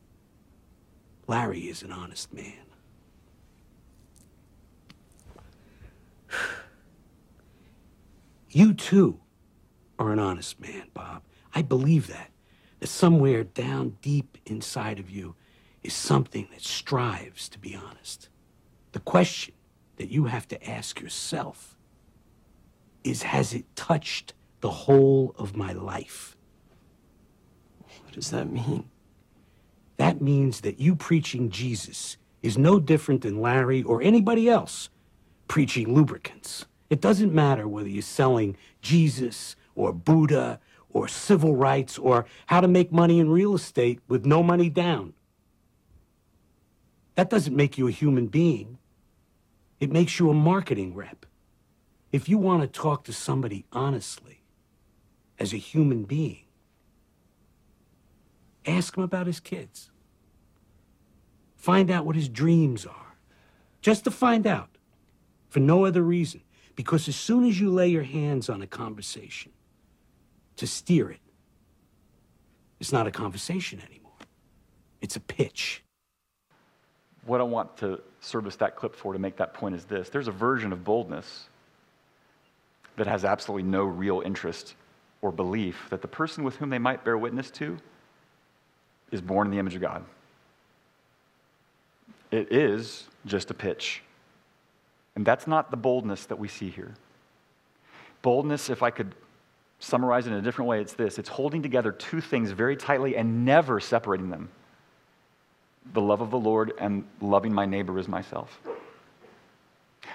[1.26, 2.52] Larry is an honest man.
[8.50, 9.18] You too
[9.98, 11.22] are an honest man, Bob.
[11.54, 12.30] I believe that.
[12.78, 15.34] That somewhere down deep inside of you
[15.82, 18.28] is something that strives to be honest.
[18.92, 19.54] The question
[19.96, 21.73] that you have to ask yourself
[23.04, 26.36] is Has it touched the whole of my life?
[28.02, 28.88] What does that mean?
[29.96, 34.88] That means that you preaching Jesus is no different than Larry or anybody else
[35.48, 36.66] preaching lubricants.
[36.90, 42.68] It doesn't matter whether you're selling Jesus or Buddha or civil rights or how to
[42.68, 45.12] make money in real estate with no money down.
[47.14, 48.78] That doesn't make you a human being.
[49.80, 51.26] It makes you a marketing rep.
[52.14, 54.44] If you want to talk to somebody honestly,
[55.38, 56.44] as a human being,
[58.66, 59.90] Ask him about his kids.
[61.57, 63.16] Find out what his dreams are.
[63.81, 64.70] Just to find out.
[65.48, 66.40] For no other reason.
[66.74, 69.53] Because as soon as you lay your hands on a conversation
[70.57, 71.20] to steer it,
[72.81, 74.12] it's not a conversation anymore.
[75.00, 75.85] It's a pitch.
[77.27, 80.29] What I want to service that clip for to make that point is this there's
[80.29, 81.48] a version of boldness
[82.96, 84.74] that has absolutely no real interest
[85.22, 87.76] or belief that the person with whom they might bear witness to
[89.11, 90.04] is born in the image of God.
[92.30, 94.02] It is just a pitch.
[95.16, 96.94] And that's not the boldness that we see here.
[98.22, 99.14] Boldness, if I could
[99.78, 103.16] summarize it in a different way, it's this it's holding together two things very tightly
[103.16, 104.48] and never separating them
[105.92, 108.59] the love of the Lord and loving my neighbor as myself.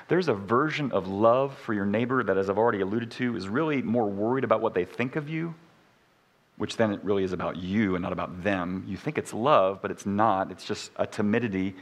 [0.07, 3.47] There's a version of love for your neighbor that, as I've already alluded to, is
[3.47, 5.53] really more worried about what they think of you
[6.59, 8.83] which then it really is about you and not about them.
[8.85, 10.51] You think it's love, but it's not.
[10.51, 11.73] It's just a timidity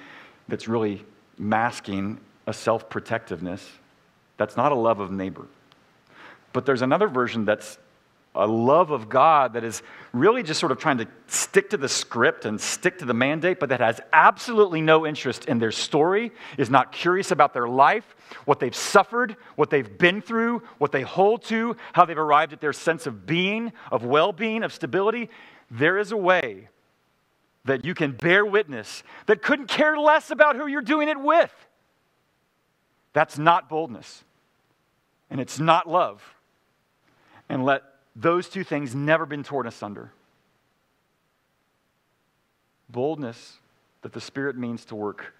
[0.48, 1.04] that's really
[1.40, 3.68] masking a self protectiveness.
[4.38, 5.48] That's not a love of neighbor.
[6.54, 7.80] But there's another version that's
[8.38, 9.82] a love of God that is
[10.14, 13.60] really just sort of trying to stick to the script and stick to the mandate,
[13.60, 18.16] but that has absolutely no interest in their story, is not curious about their life,
[18.46, 22.62] what they've suffered, what they've been through, what they hold to, how they've arrived at
[22.62, 25.30] their sense of being, of well being, of stability.
[25.72, 26.70] There is a way
[27.66, 31.54] that you can bear witness that couldn't care less about who you're doing it with.
[33.14, 34.24] That's not boldness,
[35.30, 36.24] and it's not love.
[37.50, 37.84] And let
[38.18, 40.12] those two things never been torn asunder.
[42.90, 43.60] Boldness
[44.02, 45.34] that the Spirit means to work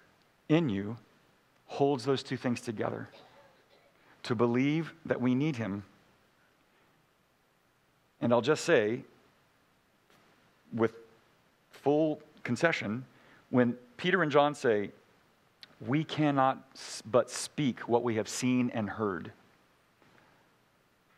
[0.48, 0.96] in you
[1.66, 3.08] holds those two things together.
[4.24, 5.82] To believe that we need Him.
[8.20, 9.02] And I'll just say,
[10.72, 10.92] with
[11.70, 13.04] full concession,
[13.50, 14.90] when Peter and John say,
[15.84, 16.58] We cannot
[17.04, 19.32] but speak what we have seen and heard,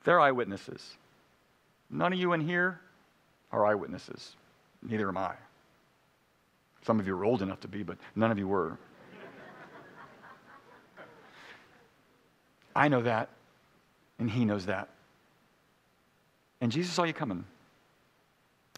[0.04, 0.96] they're eyewitnesses.
[1.90, 2.80] None of you in here
[3.52, 4.36] are eyewitnesses.
[4.82, 5.34] Neither am I.
[6.82, 8.78] Some of you are old enough to be, but none of you were.
[12.74, 13.28] I know that,
[14.18, 14.88] and he knows that.
[16.60, 17.44] And Jesus saw you coming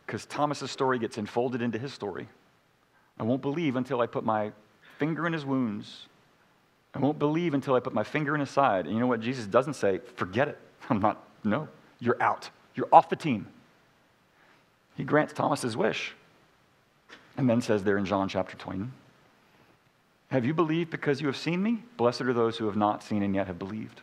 [0.07, 2.29] because Thomas's story gets enfolded into his story.
[3.19, 4.53] I won't believe until I put my
[4.99, 6.07] finger in his wounds.
[6.95, 8.87] I won't believe until I put my finger in his side.
[8.87, 10.01] And you know what Jesus doesn't say?
[10.17, 10.59] Forget it.
[10.91, 11.69] I'm not, no,
[12.01, 12.51] you're out.
[12.75, 13.47] You're off the team.
[14.97, 16.15] He grants Thomas's wish.
[17.37, 18.87] And then says there in John chapter 20,
[20.29, 21.83] Have you believed because you have seen me?
[21.97, 24.01] Blessed are those who have not seen and yet have believed.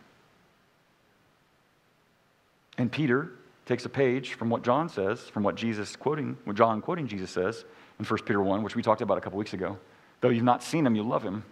[2.77, 3.31] And Peter
[3.65, 7.29] takes a page from what John says, from what Jesus quoting, what John quoting Jesus
[7.29, 7.65] says
[7.99, 9.77] in 1 Peter 1, which we talked about a couple weeks ago.
[10.21, 11.43] Though you've not seen him, you love him.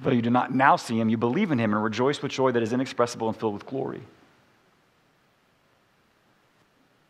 [0.00, 2.50] Though you do not now see him, you believe in him and rejoice with joy
[2.52, 4.02] that is inexpressible and filled with glory.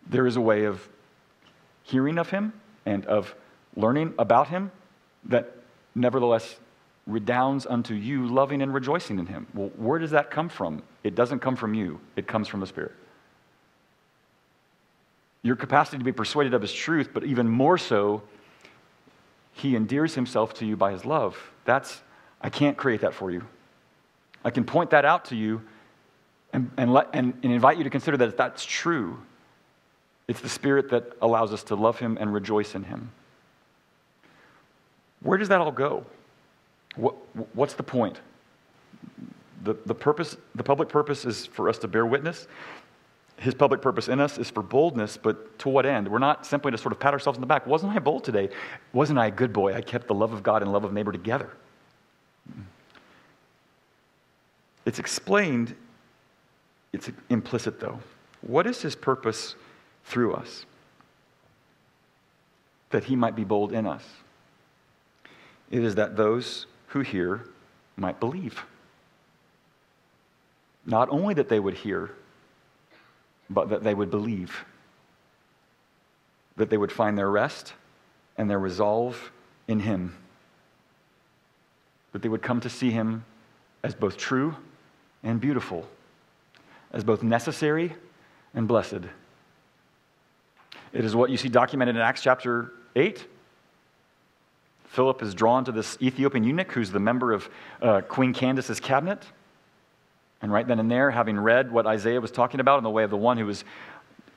[0.09, 0.89] There is a way of
[1.83, 2.53] hearing of him
[2.87, 3.35] and of
[3.77, 4.71] learning about him
[5.25, 5.57] that
[5.95, 6.57] nevertheless
[7.07, 9.47] redounds unto you loving and rejoicing in him.
[9.55, 10.83] Well, where does that come from?
[11.03, 12.93] It doesn't come from you, it comes from the Spirit.
[15.43, 18.23] Your capacity to be persuaded of his truth, but even more so,
[19.53, 21.37] he endears himself to you by his love.
[21.67, 22.01] That's,
[22.41, 23.45] I can't create that for you.
[24.43, 25.63] I can point that out to you
[26.53, 29.19] and, and, let, and, and invite you to consider that that's true.
[30.27, 33.11] It's the Spirit that allows us to love Him and rejoice in Him.
[35.21, 36.05] Where does that all go?
[36.97, 37.15] What,
[37.55, 38.21] what's the point?
[39.65, 42.47] The, the purpose, the public purpose is for us to bear witness.
[43.37, 46.07] His public purpose in us is for boldness, but to what end?
[46.07, 47.67] We're not simply to sort of pat ourselves on the back.
[47.67, 48.49] Wasn't I bold today?
[48.93, 49.75] Wasn't I a good boy?
[49.75, 51.51] I kept the love of God and love of neighbor together.
[54.87, 55.75] It's explained,
[56.93, 57.99] it's implicit though.
[58.43, 59.57] What is his purpose
[60.05, 60.67] through us,
[62.91, 64.05] that he might be bold in us.
[65.71, 67.49] It is that those who hear
[67.97, 68.63] might believe.
[70.87, 72.13] Not only that they would hear,
[73.49, 74.65] but that they would believe.
[76.57, 77.73] That they would find their rest
[78.37, 79.33] and their resolve
[79.67, 80.17] in him.
[82.13, 83.25] That they would come to see him
[83.83, 84.57] as both true
[85.23, 85.89] and beautiful,
[86.93, 87.95] as both necessary
[88.55, 89.05] and blessed.
[90.95, 93.27] It is what you see documented in Acts chapter 8.
[94.87, 97.49] Philip is drawn to this Ethiopian eunuch who's the member of
[97.83, 99.27] uh, Queen Candace's cabinet.
[100.41, 103.03] And right then and there, having read what Isaiah was talking about in the way
[103.03, 103.65] of the one who was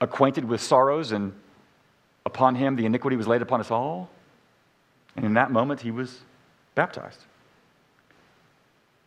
[0.02, 1.32] acquainted with sorrows, and
[2.26, 4.10] upon him the iniquity was laid upon us all.
[5.16, 6.22] And in that moment, he was
[6.74, 7.20] baptized.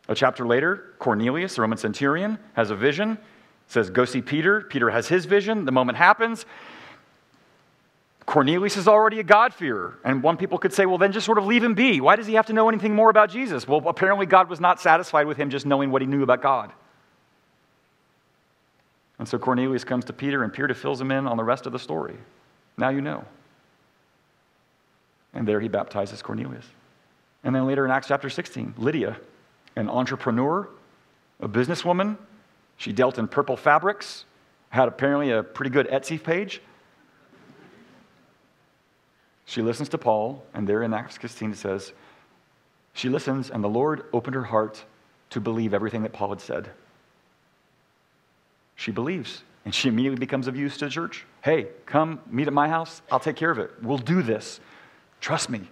[0.09, 3.19] A chapter later, Cornelius, the Roman centurion, has a vision,
[3.67, 4.61] says, Go see Peter.
[4.61, 5.65] Peter has his vision.
[5.65, 6.47] The moment happens.
[8.31, 9.99] Cornelius is already a God-fearer.
[10.05, 12.01] And one people could say, well, then just sort of leave him be.
[12.01, 13.66] Why does he have to know anything more about Jesus?
[13.66, 16.72] Well, apparently God was not satisfied with him just knowing what he knew about God.
[19.18, 21.72] And so Cornelius comes to Peter, and Peter fills him in on the rest of
[21.72, 22.16] the story.
[22.78, 23.24] Now you know.
[25.35, 26.66] And there he baptizes Cornelius.
[27.43, 29.16] And then later in Acts chapter 16, Lydia,
[29.74, 30.68] an entrepreneur,
[31.41, 32.16] a businesswoman,
[32.76, 34.24] she dealt in purple fabrics,
[34.68, 36.62] had apparently a pretty good Etsy page.
[39.51, 41.92] She listens to Paul, and there in Acts 16 it says,
[42.92, 44.84] she listens, and the Lord opened her heart
[45.30, 46.70] to believe everything that Paul had said.
[48.76, 51.26] She believes, and she immediately becomes of use to the church.
[51.42, 53.03] Hey, come meet at my house.
[53.11, 53.72] I'll take care of it.
[53.82, 54.61] We'll do this.
[55.20, 55.62] Trust me.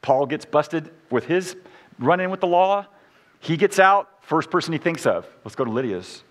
[0.00, 1.56] Paul gets busted with his
[1.98, 2.86] run in with the law,
[3.40, 5.26] he gets out, first person he thinks of.
[5.44, 6.24] Let's go to Lydia's.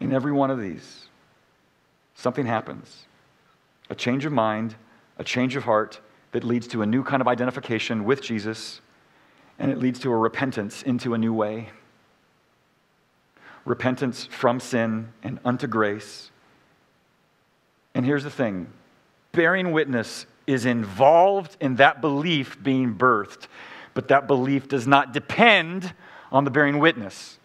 [0.00, 1.06] In every one of these,
[2.16, 3.04] something happens
[3.90, 4.74] a change of mind,
[5.18, 6.00] a change of heart
[6.32, 8.80] that leads to a new kind of identification with Jesus,
[9.58, 11.70] and it leads to a repentance into a new way.
[13.64, 16.30] Repentance from sin and unto grace.
[17.94, 18.72] And here's the thing
[19.32, 23.48] bearing witness is involved in that belief being birthed,
[23.94, 25.92] but that belief does not depend
[26.32, 27.38] on the bearing witness.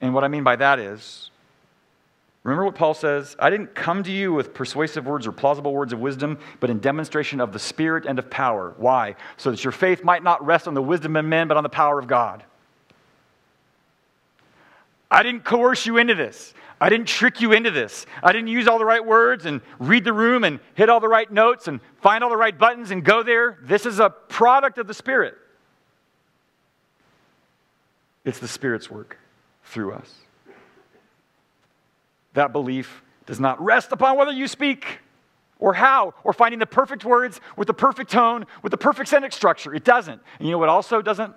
[0.00, 1.30] And what I mean by that is,
[2.48, 3.36] remember what Paul says?
[3.38, 6.78] I didn't come to you with persuasive words or plausible words of wisdom, but in
[6.78, 8.74] demonstration of the Spirit and of power.
[8.78, 9.16] Why?
[9.36, 11.68] So that your faith might not rest on the wisdom of men, but on the
[11.68, 12.42] power of God.
[15.10, 16.54] I didn't coerce you into this.
[16.80, 18.06] I didn't trick you into this.
[18.22, 21.08] I didn't use all the right words and read the room and hit all the
[21.08, 23.58] right notes and find all the right buttons and go there.
[23.62, 25.34] This is a product of the Spirit.
[28.24, 29.18] It's the Spirit's work
[29.64, 30.14] through us.
[32.34, 35.00] That belief does not rest upon whether you speak
[35.58, 39.34] or how or finding the perfect words with the perfect tone, with the perfect sentence
[39.34, 39.74] structure.
[39.74, 40.20] It doesn't.
[40.38, 41.34] And you know what also doesn't?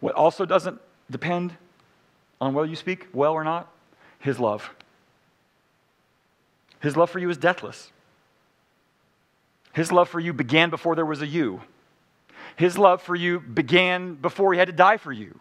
[0.00, 1.54] What also doesn't depend
[2.40, 3.70] on whether you speak well or not?
[4.18, 4.70] His love.
[6.80, 7.90] His love for you is deathless.
[9.72, 11.60] His love for you began before there was a you.
[12.56, 15.38] His love for you began before he had to die for you.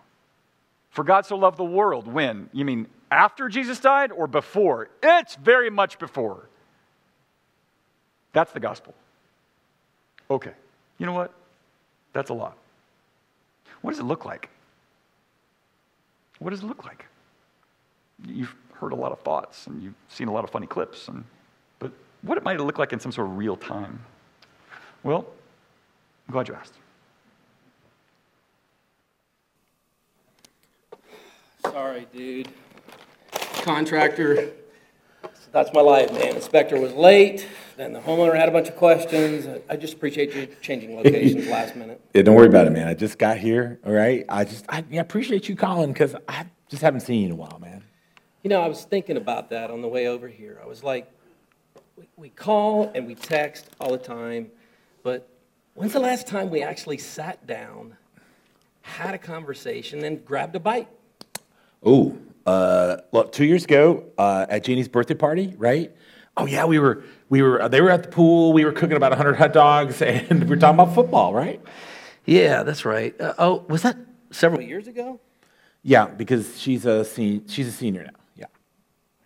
[0.91, 2.07] For God so loved the world.
[2.07, 2.49] When?
[2.53, 4.89] You mean after Jesus died or before?
[5.01, 6.49] It's very much before.
[8.33, 8.93] That's the gospel.
[10.29, 10.51] Okay.
[10.97, 11.33] You know what?
[12.13, 12.57] That's a lot.
[13.81, 14.49] What does it look like?
[16.39, 17.05] What does it look like?
[18.25, 21.23] You've heard a lot of thoughts and you've seen a lot of funny clips, and,
[21.79, 21.91] but
[22.21, 23.99] what it might look like in some sort of real time?
[25.03, 25.25] Well,
[26.27, 26.73] I'm glad you asked.
[31.61, 32.49] Sorry, dude.
[33.61, 34.51] Contractor.
[35.51, 36.35] That's my life, man.
[36.35, 39.47] Inspector was late, then the homeowner had a bunch of questions.
[39.67, 41.99] I just appreciate you changing locations last minute.
[42.13, 42.87] Yeah, don't worry about it, man.
[42.87, 44.25] I just got here, all right?
[44.29, 47.35] I just, I yeah, appreciate you calling because I just haven't seen you in a
[47.35, 47.83] while, man.
[48.43, 50.59] You know, I was thinking about that on the way over here.
[50.63, 51.11] I was like,
[51.97, 54.51] we, we call and we text all the time,
[55.01, 55.27] but
[55.73, 57.97] when's the last time we actually sat down,
[58.81, 60.87] had a conversation, and grabbed a bite?
[61.81, 62.15] Oh,
[62.49, 65.91] uh, look, two years ago uh, at Jeannie's birthday party, right?
[66.35, 68.53] Oh yeah, we were, we were, they were at the pool.
[68.53, 71.61] We were cooking about hundred hot dogs, and we were talking about football, right?
[72.25, 73.19] Yeah, that's right.
[73.21, 73.97] Uh, oh, was that
[74.31, 75.19] several years ago?
[75.83, 78.19] Yeah, because she's a sen- she's a senior now.
[78.35, 78.45] Yeah.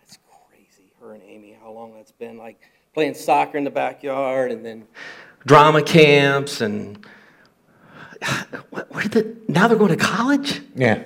[0.01, 0.19] That's
[0.49, 0.91] crazy.
[0.99, 2.59] Her and Amy, how long that's been like
[2.93, 4.86] playing soccer in the backyard and then
[5.45, 7.05] drama camps and
[8.69, 10.61] where did the, now they're going to college?
[10.76, 11.03] Yeah.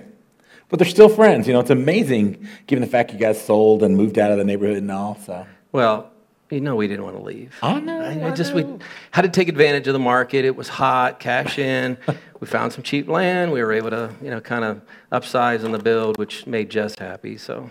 [0.70, 1.48] But they're still friends.
[1.48, 4.44] You know, it's amazing given the fact you guys sold and moved out of the
[4.44, 5.18] neighborhood and all.
[5.26, 5.46] So.
[5.72, 6.12] Well,
[6.50, 7.54] you know we didn't want to leave.
[7.62, 8.00] I know.
[8.00, 8.66] I, I just we
[9.12, 10.46] had to take advantage of the market.
[10.46, 11.98] It was hot, cash in.
[12.40, 13.52] we found some cheap land.
[13.52, 16.98] We were able to, you know, kind of upsize on the build, which made Jess
[16.98, 17.38] happy.
[17.38, 17.70] So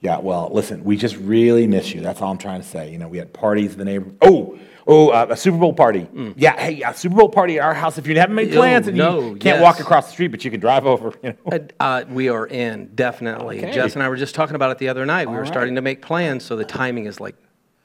[0.00, 2.00] Yeah, well, listen, we just really miss you.
[2.00, 2.90] That's all I'm trying to say.
[2.92, 4.18] You know, we had parties in the neighborhood.
[4.22, 6.06] Oh, oh, uh, a Super Bowl party.
[6.36, 7.98] Yeah, hey, a Super Bowl party at our house.
[7.98, 8.54] If you haven't made Mm.
[8.54, 9.62] Oh, plans and no, you can't yes.
[9.62, 11.12] walk across the street, but you can drive over.
[11.22, 11.52] You know.
[11.52, 13.58] Uh, uh, we are in, definitely.
[13.58, 13.72] Okay.
[13.72, 15.26] Jess and I were just talking about it the other night.
[15.28, 15.48] We All were right.
[15.52, 17.36] starting to make plans, so the timing is like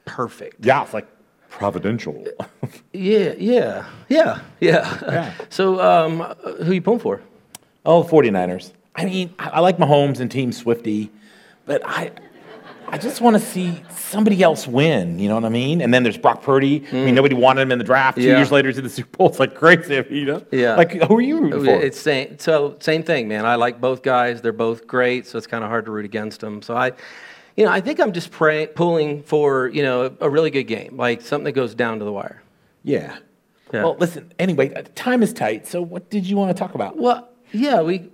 [0.05, 0.65] perfect.
[0.65, 1.07] Yeah, it's like
[1.49, 2.25] providential.
[2.93, 4.99] Yeah, yeah, yeah, yeah.
[5.01, 5.33] Yeah.
[5.49, 6.33] So, um, uh,
[6.63, 7.21] who you pulling for?
[7.85, 8.71] oh, 49ers.
[8.95, 11.09] I mean, I, I like Mahomes and Team Swifty,
[11.65, 12.11] but I,
[12.89, 15.19] I just want to see somebody else win.
[15.19, 15.81] You know what I mean?
[15.81, 16.83] And then there's Brock Purdy.
[16.91, 18.17] I mean, nobody wanted him in the draft.
[18.17, 18.27] Two Mm.
[18.27, 18.37] Yeah.
[18.37, 19.27] years later, he's in the Super Bowl.
[19.29, 20.41] It's like crazy, you know?
[20.51, 20.75] Yeah.
[20.75, 21.69] Like, who are you rooting for?
[21.81, 23.45] It's same, so same thing, man.
[23.45, 24.41] I like both guys.
[24.41, 26.61] They're both great, so it's kind of hard to root against them.
[26.61, 26.93] So I,
[27.57, 30.95] you know, I think I'm just pray, pulling for you know a really good game,
[30.95, 32.41] like something that goes down to the wire.
[32.83, 33.17] yeah.
[33.73, 33.83] Yeah.
[33.83, 34.31] Well, listen.
[34.39, 35.67] Anyway, uh, time is tight.
[35.67, 36.95] So, what did you want to talk about?
[36.95, 38.09] Well, yeah, we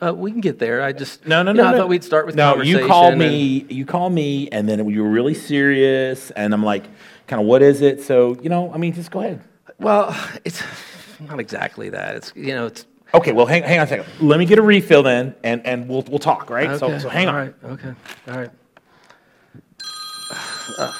[0.00, 0.82] uh, we can get there.
[0.82, 1.62] I just No, no, you no.
[1.62, 1.78] know, I no.
[1.78, 2.50] thought we'd start with no.
[2.50, 2.80] conversation.
[2.80, 3.66] You called and- me.
[3.68, 6.84] You called me, and then you were really serious, and I'm like,
[7.26, 8.02] kind of, what is it?
[8.02, 9.42] So, you know, I mean, just go ahead.
[9.78, 10.62] Well, it's
[11.20, 12.16] not exactly that.
[12.16, 13.32] It's you know, it's Okay.
[13.32, 14.06] Well, hang, hang on a second.
[14.20, 16.48] Let me get a refill then, and and we'll we'll talk.
[16.48, 16.78] Right.
[16.78, 16.98] So okay.
[16.98, 17.34] so hang on.
[17.34, 17.54] All right.
[17.64, 17.94] Okay.
[18.28, 18.50] All right.
[20.78, 20.92] Uh.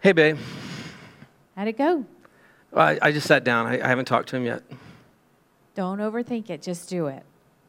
[0.00, 0.38] Hey, babe.
[1.56, 2.04] How'd it go?
[2.70, 3.66] Well, I, I just sat down.
[3.66, 4.62] I, I haven't talked to him yet.
[5.76, 6.62] Don't overthink it.
[6.62, 7.22] Just do it.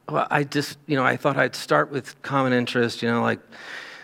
[0.10, 3.40] Well, I just, you know, I thought I'd start with common interest, you know, like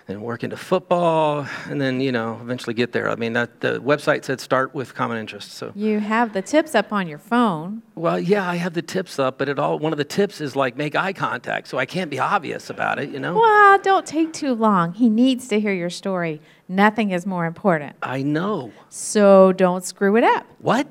[0.09, 3.09] and work into football, and then you know eventually get there.
[3.09, 5.53] I mean, that the website said start with common interests.
[5.55, 7.81] So, You have the tips up on your phone.
[7.95, 10.57] well, yeah, I have the tips up, but it all one of the tips is
[10.57, 13.11] like make eye contact, so I can't be obvious about it.
[13.11, 13.35] You know.
[13.35, 14.91] Well, don't take too long.
[14.93, 16.41] He needs to hear your story.
[16.67, 17.95] Nothing is more important.
[18.03, 18.73] I know.
[18.89, 20.45] So don't screw it up.
[20.59, 20.87] What?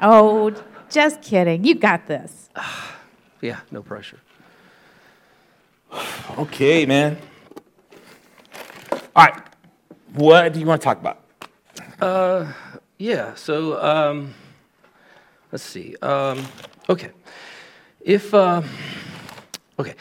[0.00, 0.54] Oh,
[0.94, 1.64] just kidding.
[1.64, 2.48] You got this.
[3.40, 4.20] Yeah, no pressure.
[6.38, 7.18] Okay, man.
[9.14, 9.42] All right.
[10.14, 11.20] What do you want to talk about?
[12.00, 12.50] Uh,
[12.98, 13.34] yeah.
[13.34, 14.34] So, um,
[15.52, 15.94] let's see.
[16.00, 16.42] Um,
[16.88, 17.10] okay.
[18.00, 18.62] If uh,
[19.78, 19.94] okay,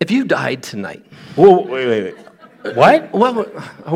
[0.00, 1.06] if you died tonight.
[1.36, 2.14] Whoa, wait, wait,
[2.64, 2.76] wait.
[2.76, 3.12] What?
[3.12, 3.34] Well,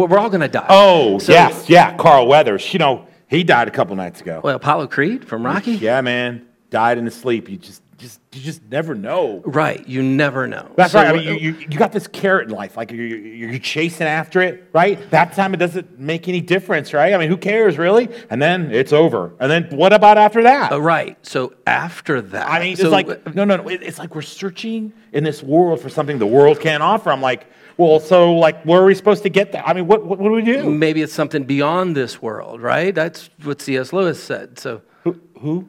[0.08, 0.66] we're all gonna die.
[0.68, 2.72] Oh, So- yes, yeah, Carl Weathers.
[2.72, 4.42] You know, he died a couple nights ago.
[4.44, 5.72] Well, Apollo Creed from Rocky.
[5.72, 6.46] Yeah, man.
[6.68, 7.48] Died in his sleep.
[7.48, 9.42] You just, just, you just never know.
[9.46, 9.86] Right.
[9.88, 10.70] You never know.
[10.76, 11.08] That's So, right.
[11.08, 12.76] I mean, you, you, you got this carrot in life.
[12.76, 14.98] Like you're, you're, chasing after it, right?
[15.10, 17.14] That time it doesn't make any difference, right?
[17.14, 18.10] I mean, who cares really?
[18.28, 19.32] And then it's over.
[19.40, 20.72] And then what about after that?
[20.72, 21.16] Uh, right.
[21.24, 23.68] So after that, I mean, so, it's like no, no, no.
[23.68, 27.10] It's like we're searching in this world for something the world can't offer.
[27.10, 27.46] I'm like,
[27.76, 29.66] well, so like, where are we supposed to get that?
[29.68, 30.68] I mean, what, what, what do we do?
[30.70, 32.94] maybe it's something beyond this world, right?
[32.94, 33.92] That's what C.S.
[33.92, 34.58] Lewis said.
[34.58, 35.20] So who?
[35.38, 35.68] who?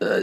[0.00, 0.20] Uh,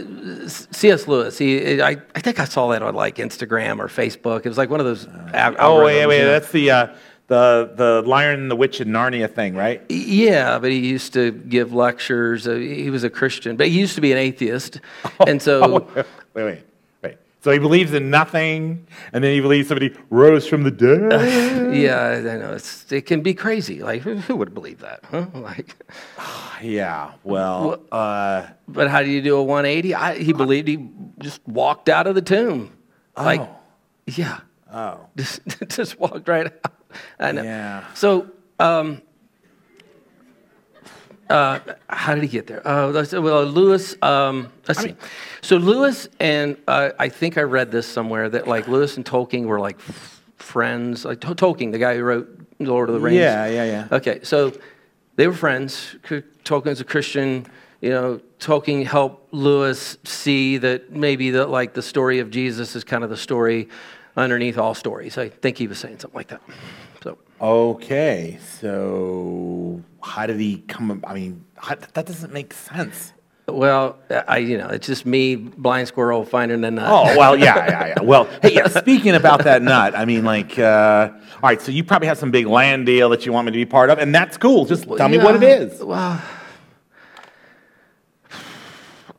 [0.48, 1.06] C.S.
[1.06, 1.36] Lewis.
[1.36, 4.40] He, I, I think I saw that on like Instagram or Facebook.
[4.46, 5.06] It was like one of those.
[5.34, 6.18] al- Oh, wait, algorithms, wait.
[6.18, 6.30] you know.
[6.30, 6.94] That's the uh,
[7.26, 9.82] the the Lion and the Witch in Narnia thing, right?
[9.90, 12.46] Yeah, but he used to give lectures.
[12.48, 14.80] Uh, he was a Christian, but he used to be an atheist,
[15.26, 16.62] and so Oh, wait, wait, wait, wait.
[17.46, 21.12] So he believes in nothing, and then he believes somebody rose from the dead.
[21.76, 23.84] yeah, I know it's it can be crazy.
[23.84, 25.04] Like who, who would believe that?
[25.04, 25.26] Huh?
[25.32, 25.76] Like,
[26.60, 27.12] yeah.
[27.22, 29.94] Well, uh, but how do you do a 180?
[29.94, 30.90] I, he believed he
[31.20, 32.76] just walked out of the tomb.
[33.16, 33.56] Like, Oh.
[34.08, 34.40] yeah,
[34.74, 35.38] oh, just
[35.68, 36.72] just walked right out.
[37.20, 37.44] I know.
[37.44, 37.84] Yeah.
[37.94, 38.28] So,
[38.58, 39.02] um,
[41.28, 41.58] uh,
[41.88, 42.66] how did he get there?
[42.66, 43.96] Uh, well, Lewis.
[44.02, 44.94] Um, let's see.
[45.42, 49.44] So Lewis and uh, I think I read this somewhere that like Lewis and Tolkien
[49.46, 51.04] were like f- friends.
[51.04, 53.16] Like Tol- Tolkien, the guy who wrote Lord of the Rings.
[53.18, 53.88] Yeah, yeah, yeah.
[53.92, 54.52] Okay, so
[55.16, 55.96] they were friends.
[56.44, 57.46] Tolkien's a Christian.
[57.86, 62.82] You know, Tolkien helped Lewis see that maybe that like the story of Jesus is
[62.82, 63.68] kind of the story
[64.16, 65.16] underneath all stories.
[65.16, 66.40] I think he was saying something like that.
[67.04, 68.40] So okay.
[68.42, 71.00] So how did he come?
[71.06, 73.12] I mean, how, that doesn't make sense.
[73.46, 76.88] Well, I you know it's just me, blind squirrel, finding a nut.
[76.90, 78.00] Oh well, yeah, yeah, yeah.
[78.02, 81.62] Well, hey, yeah, speaking about that nut, I mean, like, uh, all right.
[81.62, 83.90] So you probably have some big land deal that you want me to be part
[83.90, 84.64] of, and that's cool.
[84.64, 85.80] Just tell me what it is.
[85.80, 86.20] Well,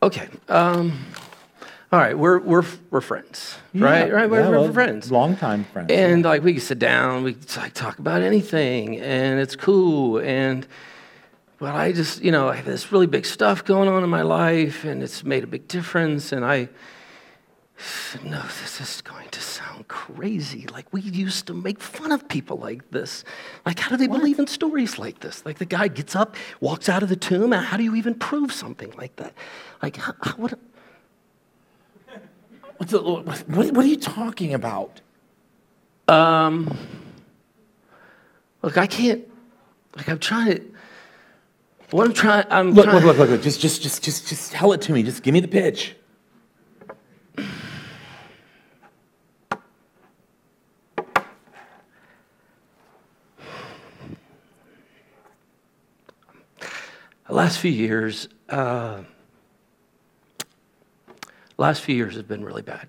[0.08, 0.28] okay.
[0.50, 1.06] Um,
[1.92, 4.08] all right, we're we're we're friends, right?
[4.08, 5.12] Yeah, Right, we're, yeah, we're well, friends.
[5.12, 5.92] long time friends.
[5.92, 10.20] And like we can sit down, we can like talk about anything, and it's cool.
[10.20, 10.68] And
[11.60, 14.22] but I just, you know, I have this really big stuff going on in my
[14.22, 16.32] life, and it's made a big difference.
[16.32, 16.70] And I
[17.78, 19.27] said, no, this is going
[19.88, 20.68] crazy.
[20.68, 23.24] Like we used to make fun of people like this.
[23.66, 25.46] Like, how do they believe in stories like this?
[25.46, 27.52] Like the guy gets up, walks out of the tomb.
[27.52, 29.34] How do you even prove something like that?
[29.82, 30.60] Like, how, how, what?
[32.80, 35.02] The, what, what are you talking about?
[36.08, 36.78] Um,
[38.62, 39.28] look, I can't.
[39.96, 40.64] Like, I'm trying to.
[41.90, 42.46] What I'm trying.
[42.52, 42.98] I'm Look, trying.
[42.98, 43.42] look, look, look, look.
[43.42, 45.02] Just, just, just, just, just tell it to me.
[45.02, 45.96] Just give me the pitch.
[57.28, 59.02] The last few years, uh,
[61.58, 62.88] last few years have been really bad.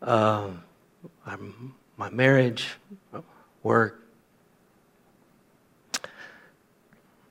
[0.00, 0.48] Uh,
[1.98, 2.70] my marriage,
[3.62, 4.00] work.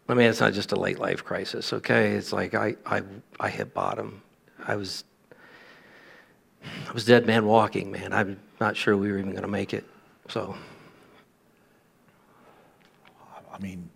[0.07, 2.11] I mean, it's not just a late life crisis, okay?
[2.11, 3.01] It's like I, I,
[3.39, 4.21] I hit bottom.
[4.63, 5.05] I was,
[6.87, 8.13] I was dead man walking, man.
[8.13, 9.85] I'm not sure we were even going to make it.
[10.29, 10.55] So,
[13.51, 13.89] I mean,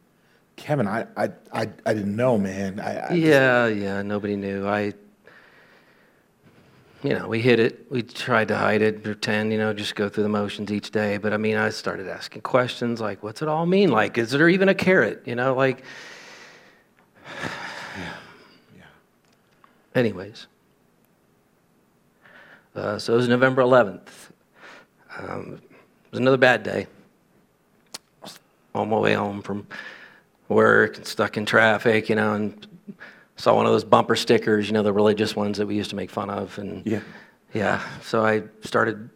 [0.58, 2.80] Kevin, I, I, I, I didn't know, man.
[2.80, 4.68] I, I yeah, yeah, nobody knew.
[4.68, 4.94] I,
[7.04, 7.86] you know, we hid it.
[7.92, 11.18] We tried to hide it, pretend, you know, just go through the motions each day.
[11.18, 13.92] But I mean, I started asking questions like, what's it all mean?
[13.92, 15.24] Like, is there even a carrot?
[15.26, 15.84] You know, like.
[18.76, 18.84] Yeah.
[19.96, 20.48] Anyways.
[22.76, 24.10] Uh, so it was November 11th.
[25.18, 25.62] Um,
[26.06, 26.86] it was another bad day.
[28.76, 29.66] On my way home from
[30.50, 32.68] work and stuck in traffic, you know, and
[33.36, 35.96] saw one of those bumper stickers, you know, the religious ones that we used to
[35.96, 36.58] make fun of.
[36.58, 37.02] And Yeah.
[37.54, 39.10] yeah, so I started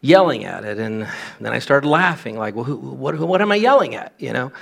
[0.00, 0.78] yelling at it.
[0.78, 1.06] And
[1.40, 4.12] then I started laughing, like, well, who, what, what am I yelling at?
[4.18, 4.52] You know?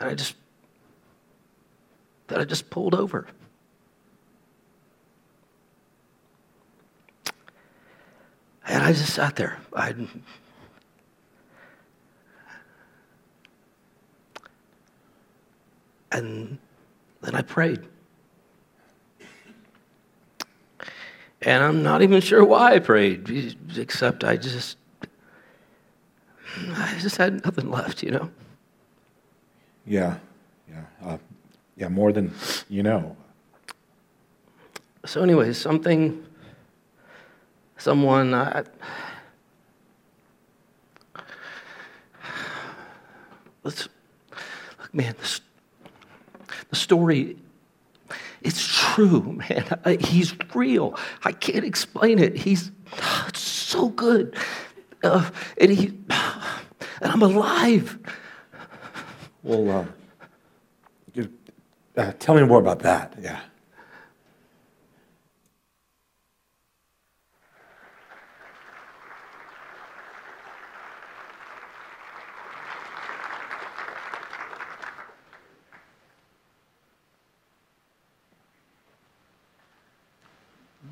[0.00, 0.34] And I just,
[2.28, 3.26] that I just pulled over.
[8.66, 9.58] And I just sat there.
[9.74, 9.94] I,
[16.12, 16.58] and
[17.22, 17.80] then I prayed.
[21.42, 24.76] And I'm not even sure why I prayed, except I just,
[26.70, 28.30] I just had nothing left, you know?
[29.86, 30.16] Yeah,
[30.68, 31.18] yeah, uh,
[31.76, 32.32] yeah, more than
[32.68, 33.16] you know.
[35.06, 36.26] So, anyway, something,
[37.78, 38.64] someone, I,
[43.62, 43.90] let's, look,
[44.92, 45.40] man, this,
[46.70, 47.36] the story,
[48.42, 49.98] it's true, man.
[50.00, 50.96] He's real.
[51.24, 52.36] I can't explain it.
[52.36, 52.70] He's
[53.34, 54.36] so good.
[55.02, 55.86] Uh, and, he,
[57.00, 57.98] and I'm alive.
[59.42, 59.70] Well,
[61.16, 61.22] uh,
[61.96, 63.14] uh, tell me more about that.
[63.20, 63.40] Yeah.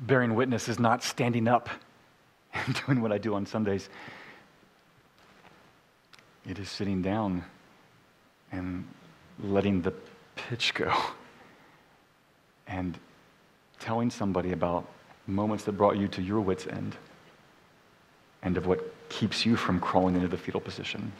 [0.07, 1.69] Bearing witness is not standing up
[2.53, 3.89] and doing what I do on Sundays.
[6.49, 7.43] It is sitting down
[8.53, 8.87] and
[9.43, 9.93] letting the
[10.37, 10.93] pitch go
[12.67, 12.97] and
[13.79, 14.87] telling somebody about
[15.27, 16.95] moments that brought you to your wits' end
[18.43, 21.11] and of what keeps you from crawling into the fetal position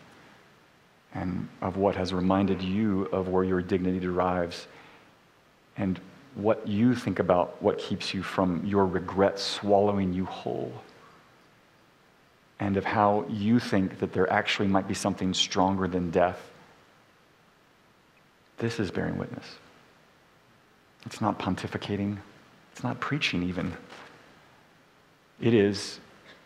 [1.13, 4.67] and of what has reminded you of where your dignity derives
[5.75, 5.99] and
[6.37, 10.71] what you think about what keeps you from your regret swallowing you whole
[12.59, 16.51] and of how you think that there actually might be something stronger than death
[18.57, 19.45] this is bearing witness.
[21.05, 22.17] It's not pontificating,
[22.71, 23.73] it's not preaching, even.
[25.39, 25.99] It is,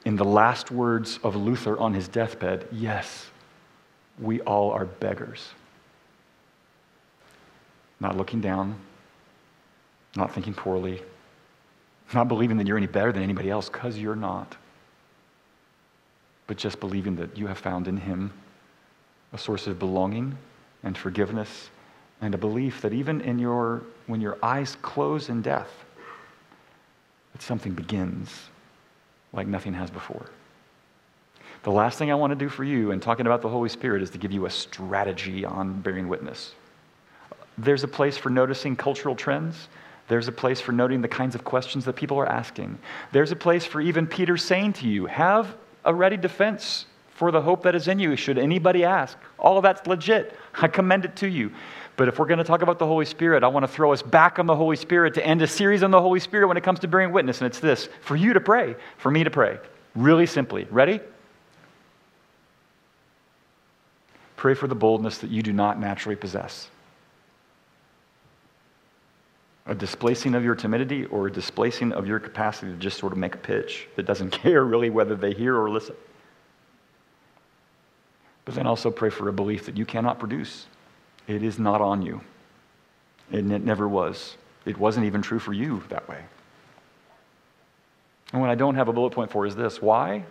[0.05, 3.27] in the last words of Luther on his deathbed, yes,
[4.19, 5.49] we all are beggars.
[7.99, 8.75] Not looking down,
[10.15, 11.01] not thinking poorly,
[12.13, 14.55] not believing that you're any better than anybody else, because you're not.
[16.47, 18.33] But just believing that you have found in Him
[19.33, 20.37] a source of belonging
[20.83, 21.69] and forgiveness
[22.21, 25.71] and a belief that even in your when your eyes close in death
[27.31, 28.49] that something begins
[29.33, 30.25] like nothing has before.
[31.63, 34.01] The last thing i want to do for you in talking about the holy spirit
[34.01, 36.53] is to give you a strategy on bearing witness.
[37.57, 39.67] There's a place for noticing cultural trends
[40.07, 42.77] there's a place for noting the kinds of questions that people are asking
[43.11, 46.85] there's a place for even peter saying to you have a ready defense
[47.15, 50.67] for the hope that is in you should anybody ask all of that's legit i
[50.67, 51.51] commend it to you
[52.01, 54.01] but if we're going to talk about the Holy Spirit, I want to throw us
[54.01, 56.63] back on the Holy Spirit to end a series on the Holy Spirit when it
[56.63, 57.41] comes to bearing witness.
[57.41, 59.59] And it's this for you to pray, for me to pray.
[59.95, 60.65] Really simply.
[60.71, 60.99] Ready?
[64.35, 66.69] Pray for the boldness that you do not naturally possess.
[69.67, 73.19] A displacing of your timidity or a displacing of your capacity to just sort of
[73.19, 75.95] make a pitch that doesn't care really whether they hear or listen.
[78.45, 80.65] But then also pray for a belief that you cannot produce.
[81.27, 82.21] It is not on you.
[83.31, 84.35] And it never was.
[84.65, 86.23] It wasn't even true for you that way.
[88.33, 90.23] And what I don't have a bullet point for is this why?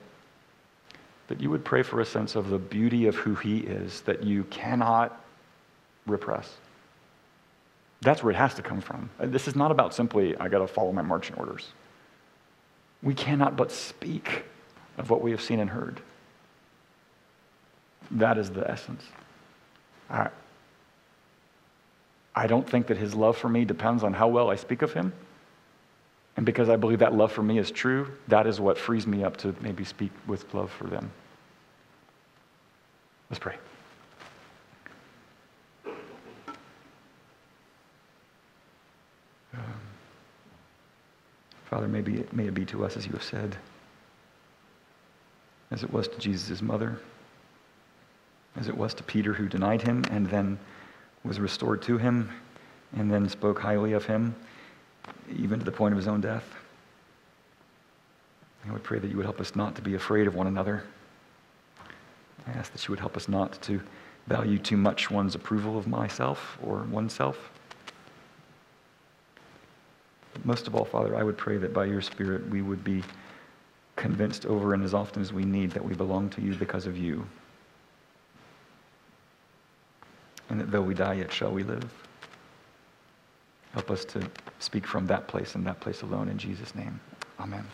[1.29, 4.25] That you would pray for a sense of the beauty of who He is that
[4.25, 5.23] you cannot
[6.07, 6.51] repress.
[8.03, 9.11] That's where it has to come from.
[9.19, 11.69] Uh, this is not about simply, I got to follow my marching orders.
[13.03, 14.45] We cannot but speak
[14.99, 16.01] of what we have seen and heard.
[18.11, 19.05] That is the essence.
[20.09, 20.29] I,
[22.35, 24.93] I don't think that his love for me depends on how well I speak of
[24.93, 25.13] him.
[26.37, 29.25] And because I believe that love for me is true, that is what frees me
[29.25, 31.11] up to maybe speak with love for them.
[33.29, 33.57] Let's pray.
[41.71, 43.57] Father, maybe it, may it be to us as you have said,
[45.71, 46.99] as it was to Jesus' mother,
[48.57, 50.59] as it was to Peter who denied him and then
[51.25, 52.29] was restored to him
[52.97, 54.35] and then spoke highly of him,
[55.39, 56.45] even to the point of his own death.
[58.69, 60.83] I would pray that you would help us not to be afraid of one another.
[62.49, 63.81] I ask that you would help us not to
[64.27, 67.51] value too much one's approval of myself or oneself.
[70.45, 73.03] Most of all, Father, I would pray that by your Spirit we would be
[73.97, 76.97] convinced over and as often as we need that we belong to you because of
[76.97, 77.27] you.
[80.49, 81.85] And that though we die, yet shall we live.
[83.73, 84.29] Help us to
[84.59, 86.99] speak from that place and that place alone in Jesus' name.
[87.39, 87.65] Amen.